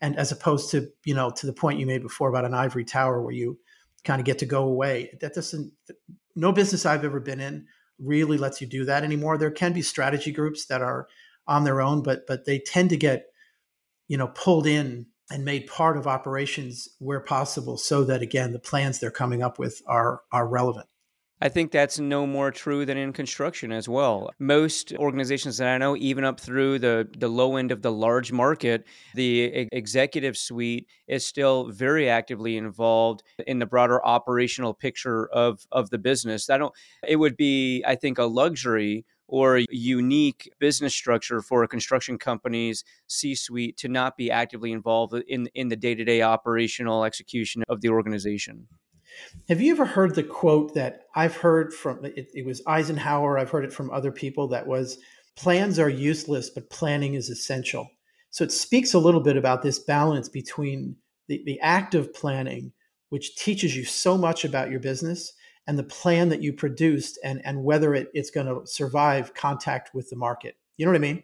and 0.01 0.17
as 0.17 0.31
opposed 0.31 0.71
to 0.71 0.89
you 1.05 1.13
know 1.13 1.29
to 1.29 1.45
the 1.45 1.53
point 1.53 1.79
you 1.79 1.85
made 1.85 2.01
before 2.01 2.29
about 2.29 2.45
an 2.45 2.53
ivory 2.53 2.83
tower 2.83 3.21
where 3.21 3.33
you 3.33 3.57
kind 4.03 4.19
of 4.19 4.25
get 4.25 4.39
to 4.39 4.45
go 4.45 4.63
away 4.63 5.15
that 5.21 5.33
doesn't 5.33 5.71
no 6.35 6.51
business 6.51 6.85
i've 6.85 7.05
ever 7.05 7.19
been 7.19 7.39
in 7.39 7.65
really 7.99 8.37
lets 8.37 8.59
you 8.59 8.67
do 8.67 8.83
that 8.85 9.03
anymore 9.03 9.37
there 9.37 9.51
can 9.51 9.73
be 9.73 9.81
strategy 9.81 10.31
groups 10.31 10.65
that 10.65 10.81
are 10.81 11.07
on 11.47 11.63
their 11.63 11.81
own 11.81 12.01
but 12.03 12.25
but 12.27 12.45
they 12.45 12.59
tend 12.59 12.89
to 12.89 12.97
get 12.97 13.25
you 14.07 14.17
know 14.17 14.27
pulled 14.27 14.67
in 14.67 15.05
and 15.29 15.45
made 15.45 15.67
part 15.67 15.97
of 15.97 16.07
operations 16.07 16.89
where 16.99 17.21
possible 17.21 17.77
so 17.77 18.03
that 18.03 18.21
again 18.21 18.51
the 18.51 18.59
plans 18.59 18.99
they're 18.99 19.11
coming 19.11 19.41
up 19.41 19.57
with 19.57 19.81
are 19.87 20.21
are 20.31 20.47
relevant 20.47 20.87
I 21.43 21.49
think 21.49 21.71
that's 21.71 21.97
no 21.97 22.27
more 22.27 22.51
true 22.51 22.85
than 22.85 22.97
in 22.97 23.13
construction 23.13 23.71
as 23.71 23.89
well. 23.89 24.29
Most 24.37 24.93
organizations 24.93 25.57
that 25.57 25.73
I 25.73 25.77
know, 25.79 25.97
even 25.97 26.23
up 26.23 26.39
through 26.39 26.77
the, 26.79 27.09
the 27.17 27.27
low 27.27 27.55
end 27.55 27.71
of 27.71 27.81
the 27.81 27.91
large 27.91 28.31
market, 28.31 28.85
the 29.15 29.67
executive 29.71 30.37
suite 30.37 30.87
is 31.07 31.25
still 31.25 31.71
very 31.71 32.07
actively 32.07 32.57
involved 32.57 33.23
in 33.47 33.57
the 33.57 33.65
broader 33.65 34.05
operational 34.05 34.75
picture 34.75 35.27
of, 35.29 35.65
of 35.71 35.89
the 35.89 35.97
business. 35.97 36.49
I 36.49 36.59
don't 36.59 36.73
it 37.07 37.15
would 37.15 37.37
be, 37.37 37.83
I 37.87 37.95
think, 37.95 38.19
a 38.19 38.25
luxury 38.25 39.05
or 39.27 39.59
a 39.59 39.65
unique 39.71 40.51
business 40.59 40.93
structure 40.93 41.41
for 41.41 41.63
a 41.63 41.67
construction 41.67 42.19
company's 42.19 42.83
C-suite 43.07 43.77
to 43.77 43.87
not 43.87 44.15
be 44.15 44.29
actively 44.29 44.71
involved 44.71 45.15
in 45.27 45.47
in 45.55 45.69
the 45.69 45.75
day-to-day 45.75 46.21
operational 46.21 47.03
execution 47.03 47.63
of 47.67 47.81
the 47.81 47.89
organization. 47.89 48.67
Have 49.49 49.61
you 49.61 49.73
ever 49.73 49.85
heard 49.85 50.15
the 50.15 50.23
quote 50.23 50.73
that 50.75 51.03
I've 51.15 51.35
heard 51.35 51.73
from 51.73 52.03
it, 52.05 52.29
it, 52.33 52.45
was 52.45 52.61
Eisenhower, 52.67 53.37
I've 53.37 53.49
heard 53.49 53.65
it 53.65 53.73
from 53.73 53.91
other 53.91 54.11
people 54.11 54.47
that 54.49 54.67
was 54.67 54.97
plans 55.35 55.79
are 55.79 55.89
useless, 55.89 56.49
but 56.49 56.69
planning 56.69 57.15
is 57.15 57.29
essential. 57.29 57.89
So 58.29 58.43
it 58.43 58.51
speaks 58.51 58.93
a 58.93 58.99
little 58.99 59.21
bit 59.21 59.37
about 59.37 59.61
this 59.61 59.79
balance 59.79 60.29
between 60.29 60.95
the, 61.27 61.41
the 61.45 61.59
act 61.61 61.95
of 61.95 62.13
planning, 62.13 62.71
which 63.09 63.35
teaches 63.35 63.75
you 63.75 63.83
so 63.83 64.17
much 64.17 64.45
about 64.45 64.71
your 64.71 64.79
business, 64.79 65.33
and 65.67 65.77
the 65.77 65.83
plan 65.83 66.29
that 66.29 66.41
you 66.41 66.53
produced 66.53 67.19
and, 67.23 67.41
and 67.45 67.63
whether 67.63 67.93
it, 67.93 68.09
it's 68.13 68.31
going 68.31 68.47
to 68.47 68.65
survive 68.65 69.33
contact 69.33 69.93
with 69.93 70.09
the 70.09 70.15
market. 70.15 70.55
You 70.77 70.85
know 70.85 70.91
what 70.91 70.97
I 70.97 71.01
mean? 71.01 71.23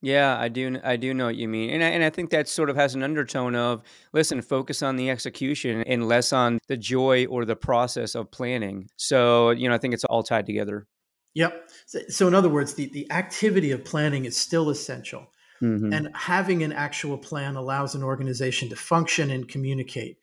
Yeah, 0.00 0.38
I 0.38 0.48
do. 0.48 0.78
I 0.84 0.96
do 0.96 1.12
know 1.12 1.26
what 1.26 1.34
you 1.34 1.48
mean, 1.48 1.70
and 1.70 1.82
I, 1.82 1.88
and 1.88 2.04
I 2.04 2.10
think 2.10 2.30
that 2.30 2.48
sort 2.48 2.70
of 2.70 2.76
has 2.76 2.94
an 2.94 3.02
undertone 3.02 3.56
of 3.56 3.82
listen, 4.12 4.40
focus 4.42 4.80
on 4.80 4.94
the 4.94 5.10
execution 5.10 5.82
and 5.82 6.06
less 6.06 6.32
on 6.32 6.60
the 6.68 6.76
joy 6.76 7.26
or 7.26 7.44
the 7.44 7.56
process 7.56 8.14
of 8.14 8.30
planning. 8.30 8.88
So 8.96 9.50
you 9.50 9.68
know, 9.68 9.74
I 9.74 9.78
think 9.78 9.94
it's 9.94 10.04
all 10.04 10.22
tied 10.22 10.46
together. 10.46 10.86
Yep. 11.34 11.70
So 12.08 12.28
in 12.28 12.34
other 12.34 12.48
words, 12.48 12.74
the 12.74 12.86
the 12.90 13.10
activity 13.10 13.72
of 13.72 13.84
planning 13.84 14.24
is 14.24 14.36
still 14.36 14.70
essential, 14.70 15.26
mm-hmm. 15.60 15.92
and 15.92 16.10
having 16.14 16.62
an 16.62 16.72
actual 16.72 17.18
plan 17.18 17.56
allows 17.56 17.96
an 17.96 18.04
organization 18.04 18.68
to 18.68 18.76
function 18.76 19.30
and 19.30 19.48
communicate. 19.48 20.18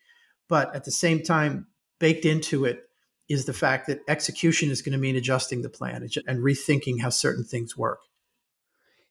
But 0.48 0.74
at 0.74 0.84
the 0.84 0.90
same 0.90 1.22
time, 1.22 1.66
baked 1.98 2.24
into 2.24 2.64
it 2.64 2.88
is 3.28 3.44
the 3.44 3.52
fact 3.52 3.88
that 3.88 4.00
execution 4.08 4.70
is 4.70 4.80
going 4.80 4.92
to 4.92 4.98
mean 4.98 5.16
adjusting 5.16 5.60
the 5.60 5.68
plan 5.68 6.08
and 6.26 6.42
rethinking 6.42 7.00
how 7.00 7.10
certain 7.10 7.44
things 7.44 7.76
work. 7.76 7.98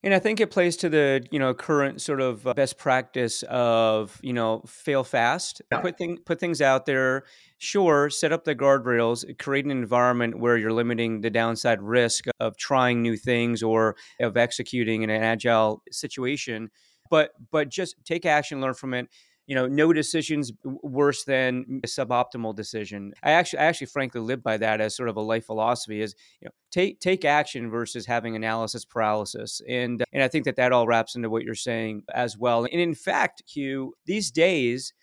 And 0.05 0.13
I 0.13 0.19
think 0.19 0.39
it 0.39 0.51
plays 0.51 0.77
to 0.77 0.89
the 0.89 1.25
you 1.31 1.39
know 1.39 1.55
current 1.55 1.99
sort 1.99 2.21
of 2.21 2.45
uh, 2.45 2.53
best 2.53 2.77
practice 2.77 3.43
of 3.49 4.19
you 4.21 4.33
know 4.33 4.61
fail 4.67 5.03
fast, 5.03 5.63
yeah. 5.71 5.79
put 5.79 5.97
thing, 5.97 6.19
put 6.23 6.39
things 6.39 6.61
out 6.61 6.85
there. 6.85 7.23
Sure, 7.57 8.11
set 8.11 8.31
up 8.31 8.43
the 8.43 8.53
guardrails, 8.53 9.25
create 9.39 9.65
an 9.65 9.71
environment 9.71 10.37
where 10.37 10.57
you're 10.57 10.73
limiting 10.73 11.21
the 11.21 11.31
downside 11.31 11.81
risk 11.81 12.25
of 12.39 12.55
trying 12.55 13.01
new 13.01 13.17
things 13.17 13.63
or 13.63 13.95
of 14.19 14.37
executing 14.37 15.01
in 15.01 15.09
an 15.09 15.23
agile 15.23 15.81
situation. 15.91 16.69
But 17.09 17.31
but 17.49 17.69
just 17.69 17.95
take 18.05 18.27
action, 18.27 18.61
learn 18.61 18.75
from 18.75 18.93
it 18.93 19.09
you 19.47 19.53
know, 19.53 19.67
no 19.67 19.93
decisions 19.93 20.51
worse 20.63 21.23
than 21.23 21.81
a 21.83 21.87
suboptimal 21.87 22.55
decision. 22.55 23.13
I 23.21 23.31
actually, 23.31 23.59
I 23.59 23.65
actually, 23.65 23.87
frankly, 23.87 24.21
live 24.21 24.41
by 24.41 24.57
that 24.57 24.81
as 24.81 24.95
sort 24.95 25.09
of 25.09 25.17
a 25.17 25.21
life 25.21 25.45
philosophy: 25.45 26.01
is 26.01 26.15
you 26.41 26.47
know, 26.47 26.51
take 26.71 26.99
take 26.99 27.25
action 27.25 27.69
versus 27.69 28.05
having 28.05 28.35
analysis 28.35 28.85
paralysis. 28.85 29.61
And 29.69 30.03
and 30.11 30.23
I 30.23 30.27
think 30.27 30.45
that 30.45 30.55
that 30.55 30.71
all 30.71 30.87
wraps 30.87 31.15
into 31.15 31.29
what 31.29 31.43
you're 31.43 31.55
saying 31.55 32.03
as 32.13 32.37
well. 32.37 32.65
And 32.65 32.81
in 32.81 32.95
fact, 32.95 33.43
Hugh, 33.47 33.93
these 34.05 34.31
days, 34.31 34.93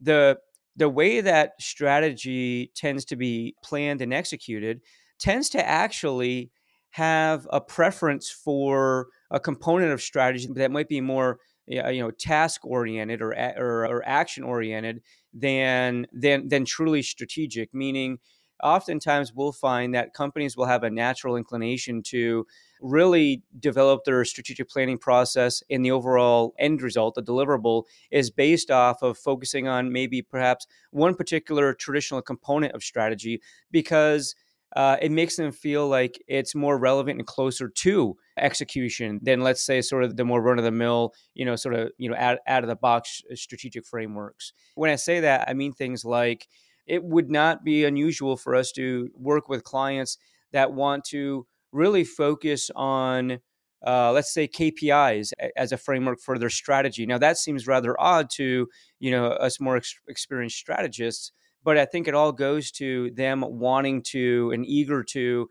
the 0.00 0.38
the 0.74 0.88
way 0.88 1.20
that 1.20 1.52
strategy 1.60 2.72
tends 2.74 3.04
to 3.04 3.16
be 3.16 3.54
planned 3.62 4.00
and 4.00 4.12
executed 4.12 4.80
tends 5.20 5.48
to 5.50 5.68
actually 5.68 6.50
have 6.90 7.46
a 7.50 7.60
preference 7.60 8.30
for 8.30 9.06
a 9.30 9.40
component 9.40 9.92
of 9.92 10.02
strategy 10.02 10.48
that 10.54 10.70
might 10.70 10.88
be 10.88 11.00
more 11.00 11.38
you 11.66 12.00
know 12.00 12.10
task 12.10 12.64
oriented 12.64 13.22
or, 13.22 13.32
or, 13.32 13.86
or 13.86 14.02
action 14.06 14.42
oriented 14.42 15.02
than 15.32 16.06
than 16.12 16.48
than 16.48 16.64
truly 16.64 17.02
strategic 17.02 17.72
meaning 17.72 18.18
oftentimes 18.62 19.32
we'll 19.34 19.52
find 19.52 19.94
that 19.94 20.14
companies 20.14 20.56
will 20.56 20.66
have 20.66 20.84
a 20.84 20.90
natural 20.90 21.36
inclination 21.36 22.02
to 22.02 22.46
really 22.80 23.42
develop 23.58 24.04
their 24.04 24.24
strategic 24.24 24.68
planning 24.68 24.98
process 24.98 25.62
and 25.70 25.84
the 25.84 25.90
overall 25.90 26.54
end 26.58 26.82
result 26.82 27.14
the 27.14 27.22
deliverable 27.22 27.84
is 28.10 28.30
based 28.30 28.70
off 28.70 29.02
of 29.02 29.16
focusing 29.16 29.68
on 29.68 29.92
maybe 29.92 30.22
perhaps 30.22 30.66
one 30.90 31.14
particular 31.14 31.74
traditional 31.74 32.22
component 32.22 32.72
of 32.72 32.82
strategy 32.82 33.40
because 33.70 34.34
uh, 34.74 34.96
it 35.02 35.12
makes 35.12 35.36
them 35.36 35.52
feel 35.52 35.86
like 35.86 36.22
it's 36.28 36.54
more 36.54 36.78
relevant 36.78 37.18
and 37.18 37.26
closer 37.26 37.68
to 37.68 38.16
execution 38.38 39.20
than 39.22 39.40
let's 39.40 39.62
say 39.62 39.82
sort 39.82 40.04
of 40.04 40.16
the 40.16 40.24
more 40.24 40.40
run 40.40 40.58
of 40.58 40.64
the 40.64 40.70
mill 40.70 41.12
you 41.34 41.44
know 41.44 41.56
sort 41.56 41.74
of 41.74 41.90
you 41.98 42.08
know 42.08 42.16
out, 42.16 42.38
out 42.46 42.62
of 42.62 42.68
the 42.68 42.76
box 42.76 43.22
uh, 43.30 43.34
strategic 43.34 43.84
frameworks 43.84 44.52
when 44.74 44.90
i 44.90 44.96
say 44.96 45.20
that 45.20 45.48
i 45.48 45.52
mean 45.52 45.72
things 45.72 46.04
like 46.04 46.48
it 46.86 47.04
would 47.04 47.30
not 47.30 47.64
be 47.64 47.84
unusual 47.84 48.36
for 48.36 48.54
us 48.54 48.72
to 48.72 49.08
work 49.14 49.48
with 49.48 49.64
clients 49.64 50.18
that 50.52 50.72
want 50.72 51.04
to 51.04 51.46
really 51.72 52.04
focus 52.04 52.70
on 52.74 53.38
uh, 53.84 54.12
let's 54.12 54.32
say 54.32 54.46
KPIs 54.46 55.32
as 55.56 55.72
a 55.72 55.76
framework 55.76 56.20
for 56.20 56.38
their 56.38 56.50
strategy. 56.50 57.04
Now 57.04 57.18
that 57.18 57.36
seems 57.36 57.66
rather 57.66 58.00
odd 58.00 58.30
to 58.34 58.68
you 59.00 59.10
know 59.10 59.26
us 59.26 59.60
more 59.60 59.76
ex- 59.76 59.96
experienced 60.08 60.56
strategists, 60.56 61.32
but 61.64 61.78
I 61.78 61.84
think 61.84 62.08
it 62.08 62.14
all 62.14 62.32
goes 62.32 62.70
to 62.72 63.10
them 63.12 63.44
wanting 63.46 64.02
to 64.08 64.50
and 64.52 64.66
eager 64.66 65.02
to 65.04 65.48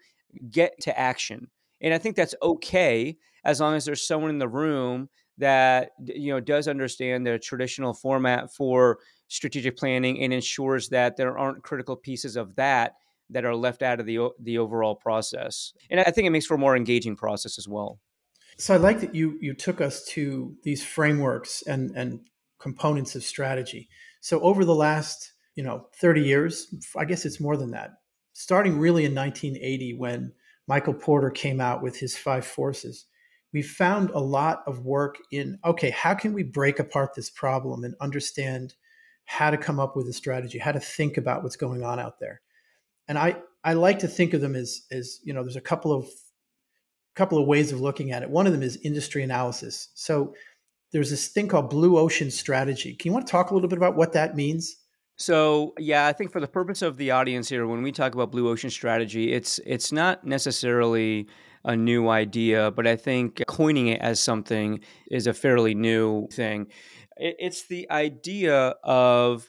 get 0.49 0.79
to 0.81 0.97
action. 0.97 1.49
And 1.81 1.93
I 1.93 1.97
think 1.97 2.15
that's 2.15 2.35
okay 2.41 3.17
as 3.43 3.59
long 3.59 3.75
as 3.75 3.85
there's 3.85 4.05
someone 4.05 4.29
in 4.29 4.39
the 4.39 4.47
room 4.47 5.09
that 5.37 5.91
you 6.05 6.31
know 6.31 6.39
does 6.39 6.67
understand 6.67 7.25
the 7.25 7.39
traditional 7.39 7.93
format 7.93 8.53
for 8.53 8.99
strategic 9.27 9.77
planning 9.77 10.21
and 10.21 10.33
ensures 10.33 10.89
that 10.89 11.17
there 11.17 11.37
aren't 11.37 11.63
critical 11.63 11.95
pieces 11.95 12.35
of 12.35 12.55
that 12.55 12.93
that 13.29 13.45
are 13.45 13.55
left 13.55 13.81
out 13.81 13.99
of 13.99 14.05
the 14.05 14.29
the 14.41 14.57
overall 14.57 14.95
process. 14.95 15.73
And 15.89 15.99
I 15.99 16.11
think 16.11 16.27
it 16.27 16.31
makes 16.31 16.45
for 16.45 16.55
a 16.55 16.59
more 16.59 16.75
engaging 16.75 17.15
process 17.15 17.57
as 17.57 17.67
well. 17.67 17.99
So 18.57 18.73
I 18.73 18.77
like 18.77 18.99
that 19.01 19.15
you 19.15 19.37
you 19.41 19.53
took 19.53 19.81
us 19.81 20.05
to 20.09 20.55
these 20.63 20.85
frameworks 20.85 21.63
and 21.63 21.91
and 21.95 22.19
components 22.59 23.15
of 23.15 23.23
strategy. 23.23 23.89
So 24.19 24.39
over 24.41 24.63
the 24.63 24.75
last 24.75 25.33
you 25.55 25.63
know 25.63 25.87
30 25.95 26.21
years 26.21 26.73
i 26.97 27.05
guess 27.05 27.25
it's 27.25 27.39
more 27.39 27.57
than 27.57 27.71
that. 27.71 27.91
Starting 28.33 28.79
really 28.79 29.05
in 29.05 29.13
1980 29.13 29.95
when 29.95 30.31
michael 30.67 30.93
porter 30.93 31.29
came 31.29 31.59
out 31.59 31.81
with 31.81 31.99
his 31.99 32.17
five 32.17 32.45
forces 32.45 33.05
we 33.53 33.61
found 33.61 34.09
a 34.11 34.19
lot 34.19 34.63
of 34.67 34.85
work 34.85 35.17
in 35.31 35.59
okay 35.65 35.89
how 35.89 36.13
can 36.13 36.33
we 36.33 36.43
break 36.43 36.79
apart 36.79 37.13
this 37.13 37.29
problem 37.29 37.83
and 37.83 37.95
understand 37.99 38.73
how 39.25 39.49
to 39.49 39.57
come 39.57 39.79
up 39.79 39.95
with 39.95 40.07
a 40.07 40.13
strategy 40.13 40.57
how 40.57 40.71
to 40.71 40.79
think 40.79 41.17
about 41.17 41.43
what's 41.43 41.55
going 41.55 41.83
on 41.83 41.99
out 41.99 42.19
there? 42.19 42.41
And 43.07 43.17
i 43.17 43.35
i 43.63 43.73
like 43.73 43.99
to 43.99 44.07
think 44.07 44.33
of 44.33 44.41
them 44.41 44.55
as 44.55 44.83
as 44.91 45.19
you 45.23 45.33
know 45.33 45.43
there's 45.43 45.55
a 45.55 45.61
couple 45.61 45.91
of 45.91 46.07
couple 47.15 47.37
of 47.37 47.47
ways 47.47 47.71
of 47.71 47.81
looking 47.81 48.11
at 48.11 48.23
it. 48.23 48.29
One 48.29 48.47
of 48.47 48.53
them 48.53 48.63
is 48.63 48.77
industry 48.83 49.23
analysis. 49.23 49.89
So 49.95 50.33
there's 50.91 51.09
this 51.09 51.27
thing 51.27 51.47
called 51.47 51.69
blue 51.69 51.97
ocean 51.97 52.31
strategy. 52.31 52.95
Can 52.95 53.09
you 53.09 53.13
want 53.13 53.27
to 53.27 53.31
talk 53.31 53.51
a 53.51 53.53
little 53.53 53.69
bit 53.69 53.77
about 53.77 53.95
what 53.95 54.13
that 54.13 54.35
means 54.35 54.77
so 55.21 55.73
yeah, 55.77 56.07
I 56.07 56.13
think 56.13 56.31
for 56.31 56.39
the 56.39 56.47
purpose 56.47 56.81
of 56.81 56.97
the 56.97 57.11
audience 57.11 57.47
here, 57.47 57.67
when 57.67 57.83
we 57.83 57.91
talk 57.91 58.15
about 58.15 58.31
blue 58.31 58.49
ocean 58.49 58.71
strategy, 58.71 59.31
it's 59.31 59.59
it's 59.67 59.91
not 59.91 60.25
necessarily 60.25 61.27
a 61.63 61.75
new 61.75 62.09
idea, 62.09 62.71
but 62.71 62.87
I 62.87 62.95
think 62.95 63.43
coining 63.47 63.87
it 63.87 64.01
as 64.01 64.19
something 64.19 64.79
is 65.11 65.27
a 65.27 65.33
fairly 65.33 65.75
new 65.75 66.27
thing. 66.29 66.67
It's 67.17 67.67
the 67.67 67.89
idea 67.91 68.73
of 68.83 69.47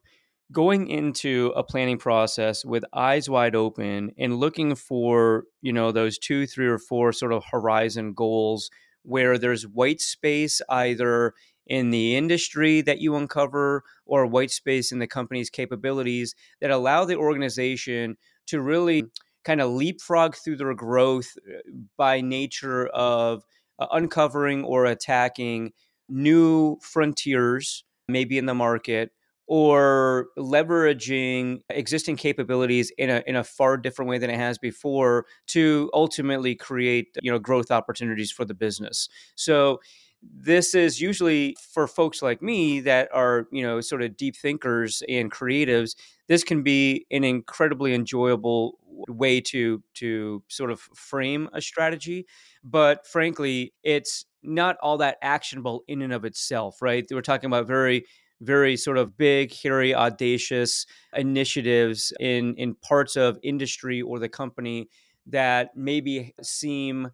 going 0.52 0.88
into 0.88 1.54
a 1.56 1.64
planning 1.64 1.96
process 1.96 2.66
with 2.66 2.84
eyes 2.92 3.30
wide 3.30 3.56
open 3.56 4.12
and 4.18 4.36
looking 4.36 4.74
for 4.74 5.44
you 5.62 5.72
know 5.72 5.90
those 5.90 6.18
two, 6.18 6.46
three, 6.46 6.66
or 6.66 6.78
four 6.78 7.14
sort 7.14 7.32
of 7.32 7.44
horizon 7.50 8.12
goals 8.12 8.70
where 9.04 9.38
there's 9.38 9.66
white 9.66 10.00
space 10.00 10.60
either 10.68 11.32
in 11.72 11.88
the 11.88 12.14
industry 12.14 12.82
that 12.82 13.00
you 13.00 13.16
uncover 13.16 13.82
or 14.04 14.26
white 14.26 14.50
space 14.50 14.92
in 14.92 14.98
the 14.98 15.06
company's 15.06 15.48
capabilities 15.48 16.34
that 16.60 16.70
allow 16.70 17.06
the 17.06 17.16
organization 17.16 18.14
to 18.46 18.60
really 18.60 19.04
kind 19.42 19.58
of 19.58 19.70
leapfrog 19.70 20.36
through 20.36 20.54
their 20.54 20.74
growth 20.74 21.34
uh, 21.48 21.60
by 21.96 22.20
nature 22.20 22.88
of 22.88 23.42
uh, 23.78 23.86
uncovering 23.90 24.62
or 24.64 24.84
attacking 24.84 25.72
new 26.10 26.76
frontiers, 26.82 27.84
maybe 28.06 28.36
in 28.36 28.44
the 28.44 28.54
market, 28.54 29.10
or 29.46 30.26
leveraging 30.38 31.62
existing 31.70 32.16
capabilities 32.16 32.92
in 32.98 33.08
a 33.08 33.22
in 33.26 33.34
a 33.34 33.42
far 33.42 33.78
different 33.78 34.10
way 34.10 34.18
than 34.18 34.28
it 34.28 34.38
has 34.38 34.58
before 34.58 35.24
to 35.46 35.90
ultimately 35.94 36.54
create 36.54 37.16
you 37.22 37.32
know 37.32 37.38
growth 37.38 37.70
opportunities 37.70 38.30
for 38.30 38.44
the 38.44 38.52
business. 38.54 39.08
So 39.36 39.80
this 40.22 40.74
is 40.74 41.00
usually 41.00 41.56
for 41.72 41.86
folks 41.86 42.22
like 42.22 42.42
me 42.42 42.80
that 42.80 43.08
are 43.12 43.48
you 43.50 43.62
know 43.62 43.80
sort 43.80 44.02
of 44.02 44.16
deep 44.16 44.36
thinkers 44.36 45.02
and 45.08 45.32
creatives 45.32 45.96
this 46.28 46.44
can 46.44 46.62
be 46.62 47.04
an 47.10 47.24
incredibly 47.24 47.92
enjoyable 47.94 48.78
way 49.08 49.40
to 49.40 49.82
to 49.94 50.42
sort 50.48 50.70
of 50.70 50.80
frame 50.80 51.48
a 51.52 51.60
strategy. 51.60 52.26
But 52.62 53.06
frankly 53.06 53.72
it's 53.82 54.24
not 54.42 54.76
all 54.82 54.98
that 54.98 55.18
actionable 55.22 55.84
in 55.88 56.02
and 56.02 56.12
of 56.12 56.24
itself 56.24 56.80
right? 56.80 57.04
We're 57.10 57.22
talking 57.22 57.48
about 57.48 57.66
very 57.66 58.04
very 58.40 58.76
sort 58.76 58.98
of 58.98 59.16
big 59.16 59.54
hairy 59.54 59.94
audacious 59.94 60.86
initiatives 61.14 62.12
in 62.20 62.54
in 62.56 62.74
parts 62.76 63.16
of 63.16 63.38
industry 63.42 64.02
or 64.02 64.18
the 64.18 64.28
company 64.28 64.88
that 65.26 65.76
maybe 65.76 66.34
seem 66.42 67.10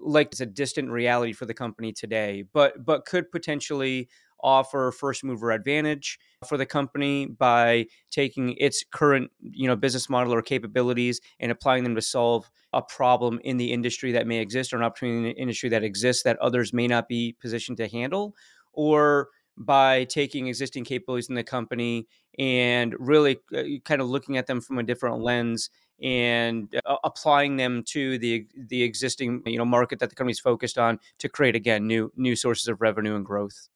like 0.00 0.28
it's 0.32 0.40
a 0.40 0.46
distant 0.46 0.90
reality 0.90 1.32
for 1.32 1.46
the 1.46 1.54
company 1.54 1.92
today, 1.92 2.44
but 2.52 2.84
but 2.84 3.04
could 3.04 3.30
potentially 3.30 4.08
offer 4.44 4.92
first 4.92 5.24
mover 5.24 5.50
advantage 5.50 6.18
for 6.46 6.58
the 6.58 6.66
company 6.66 7.26
by 7.26 7.86
taking 8.10 8.54
its 8.58 8.84
current 8.92 9.30
you 9.40 9.66
know 9.66 9.74
business 9.74 10.10
model 10.10 10.34
or 10.34 10.42
capabilities 10.42 11.20
and 11.40 11.50
applying 11.50 11.82
them 11.82 11.94
to 11.94 12.02
solve 12.02 12.48
a 12.74 12.82
problem 12.82 13.40
in 13.42 13.56
the 13.56 13.72
industry 13.72 14.12
that 14.12 14.26
may 14.26 14.38
exist 14.38 14.72
or 14.72 14.76
an 14.76 14.82
opportunity 14.82 15.18
in 15.18 15.24
the 15.24 15.40
industry 15.40 15.70
that 15.70 15.82
exists 15.82 16.22
that 16.22 16.38
others 16.38 16.72
may 16.72 16.86
not 16.86 17.08
be 17.08 17.34
positioned 17.40 17.78
to 17.78 17.88
handle 17.88 18.34
or 18.74 19.28
by 19.56 20.04
taking 20.04 20.48
existing 20.48 20.84
capabilities 20.84 21.28
in 21.28 21.36
the 21.36 21.44
company 21.44 22.06
and 22.38 22.94
really 22.98 23.38
uh, 23.56 23.62
kind 23.84 24.00
of 24.00 24.08
looking 24.08 24.36
at 24.36 24.46
them 24.46 24.60
from 24.60 24.78
a 24.78 24.82
different 24.82 25.22
lens 25.22 25.70
and 26.02 26.74
uh, 26.86 26.96
applying 27.04 27.56
them 27.56 27.82
to 27.86 28.18
the 28.18 28.46
the 28.68 28.82
existing 28.82 29.42
you 29.46 29.58
know 29.58 29.64
market 29.64 29.98
that 30.00 30.10
the 30.10 30.16
company's 30.16 30.40
focused 30.40 30.78
on 30.78 30.98
to 31.18 31.28
create 31.28 31.54
again 31.54 31.86
new 31.86 32.12
new 32.16 32.36
sources 32.36 32.68
of 32.68 32.80
revenue 32.80 33.14
and 33.14 33.24
growth. 33.24 33.68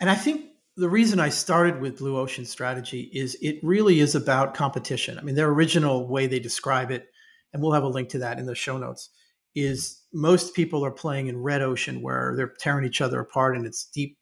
And 0.00 0.10
I 0.10 0.14
think 0.14 0.46
the 0.76 0.88
reason 0.88 1.20
I 1.20 1.28
started 1.28 1.80
with 1.80 1.98
Blue 1.98 2.16
Ocean 2.16 2.44
Strategy 2.44 3.10
is 3.12 3.36
it 3.42 3.58
really 3.62 4.00
is 4.00 4.14
about 4.14 4.54
competition. 4.54 5.18
I 5.18 5.22
mean, 5.22 5.34
their 5.34 5.50
original 5.50 6.08
way 6.08 6.26
they 6.26 6.40
describe 6.40 6.90
it, 6.90 7.08
and 7.52 7.62
we'll 7.62 7.72
have 7.72 7.84
a 7.84 7.88
link 7.88 8.08
to 8.10 8.18
that 8.18 8.38
in 8.38 8.46
the 8.46 8.54
show 8.54 8.78
notes, 8.78 9.10
is 9.54 10.02
most 10.12 10.54
people 10.54 10.84
are 10.84 10.90
playing 10.90 11.26
in 11.26 11.42
red 11.42 11.62
ocean 11.62 12.02
where 12.02 12.34
they're 12.36 12.54
tearing 12.58 12.86
each 12.86 13.00
other 13.00 13.20
apart 13.20 13.56
and 13.56 13.66
it's 13.66 13.84
deep 13.86 14.16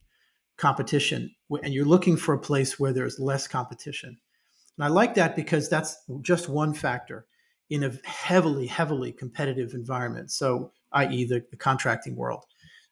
competition. 0.56 1.30
And 1.62 1.72
you're 1.72 1.84
looking 1.84 2.16
for 2.16 2.34
a 2.34 2.40
place 2.40 2.78
where 2.78 2.92
there's 2.92 3.18
less 3.18 3.46
competition. 3.46 4.18
And 4.78 4.84
I 4.84 4.88
like 4.88 5.14
that 5.14 5.34
because 5.34 5.68
that's 5.68 5.96
just 6.22 6.48
one 6.48 6.72
factor 6.72 7.26
in 7.68 7.82
a 7.82 7.92
heavily, 8.04 8.66
heavily 8.66 9.10
competitive 9.12 9.74
environment. 9.74 10.30
So, 10.30 10.72
i.e., 10.92 11.24
the, 11.24 11.44
the 11.50 11.56
contracting 11.56 12.14
world. 12.14 12.44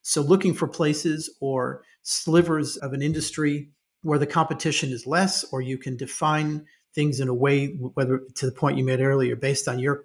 So, 0.03 0.21
looking 0.21 0.53
for 0.53 0.67
places 0.67 1.31
or 1.41 1.83
slivers 2.03 2.77
of 2.77 2.93
an 2.93 3.03
industry 3.03 3.71
where 4.03 4.19
the 4.19 4.27
competition 4.27 4.91
is 4.91 5.07
less, 5.07 5.45
or 5.53 5.61
you 5.63 5.79
can 5.79 5.97
define 5.97 6.67
things 6.93 7.21
in 7.21 7.29
a 7.29 7.35
way, 7.35 7.69
whether 7.95 8.21
to 8.35 8.47
the 8.47 8.53
point 8.53 8.79
you 8.79 8.85
made 8.85 9.01
earlier, 9.01 9.37
based 9.37 9.69
on 9.69 9.79
your 9.79 10.03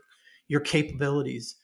your 0.47 0.59
capabilities, 0.59 1.55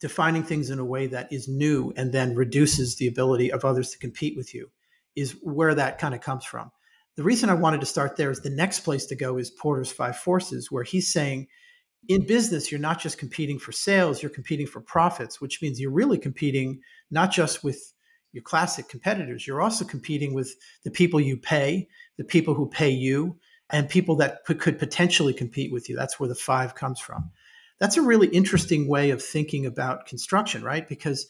defining 0.00 0.42
things 0.42 0.70
in 0.70 0.78
a 0.78 0.84
way 0.84 1.06
that 1.06 1.30
is 1.30 1.48
new 1.48 1.92
and 1.96 2.12
then 2.12 2.34
reduces 2.34 2.96
the 2.96 3.08
ability 3.08 3.52
of 3.52 3.64
others 3.64 3.90
to 3.90 3.98
compete 3.98 4.36
with 4.36 4.54
you, 4.54 4.70
is 5.16 5.36
where 5.42 5.74
that 5.74 5.98
kind 5.98 6.14
of 6.14 6.22
comes 6.22 6.46
from. 6.46 6.70
The 7.20 7.26
reason 7.26 7.50
I 7.50 7.54
wanted 7.54 7.80
to 7.80 7.86
start 7.86 8.16
there 8.16 8.30
is 8.30 8.40
the 8.40 8.48
next 8.48 8.80
place 8.80 9.04
to 9.04 9.14
go 9.14 9.36
is 9.36 9.50
Porter's 9.50 9.92
Five 9.92 10.16
Forces, 10.16 10.72
where 10.72 10.84
he's 10.84 11.12
saying 11.12 11.48
in 12.08 12.26
business, 12.26 12.72
you're 12.72 12.80
not 12.80 12.98
just 12.98 13.18
competing 13.18 13.58
for 13.58 13.72
sales, 13.72 14.22
you're 14.22 14.30
competing 14.30 14.66
for 14.66 14.80
profits, 14.80 15.38
which 15.38 15.60
means 15.60 15.78
you're 15.78 15.90
really 15.90 16.16
competing 16.16 16.80
not 17.10 17.30
just 17.30 17.62
with 17.62 17.92
your 18.32 18.42
classic 18.42 18.88
competitors, 18.88 19.46
you're 19.46 19.60
also 19.60 19.84
competing 19.84 20.32
with 20.32 20.54
the 20.82 20.90
people 20.90 21.20
you 21.20 21.36
pay, 21.36 21.88
the 22.16 22.24
people 22.24 22.54
who 22.54 22.70
pay 22.70 22.88
you, 22.88 23.36
and 23.68 23.90
people 23.90 24.16
that 24.16 24.42
could 24.46 24.78
potentially 24.78 25.34
compete 25.34 25.70
with 25.70 25.90
you. 25.90 25.96
That's 25.96 26.18
where 26.18 26.28
the 26.30 26.34
five 26.34 26.74
comes 26.74 27.00
from. 27.00 27.30
That's 27.80 27.98
a 27.98 28.02
really 28.02 28.28
interesting 28.28 28.88
way 28.88 29.10
of 29.10 29.22
thinking 29.22 29.66
about 29.66 30.06
construction, 30.06 30.64
right? 30.64 30.88
Because 30.88 31.26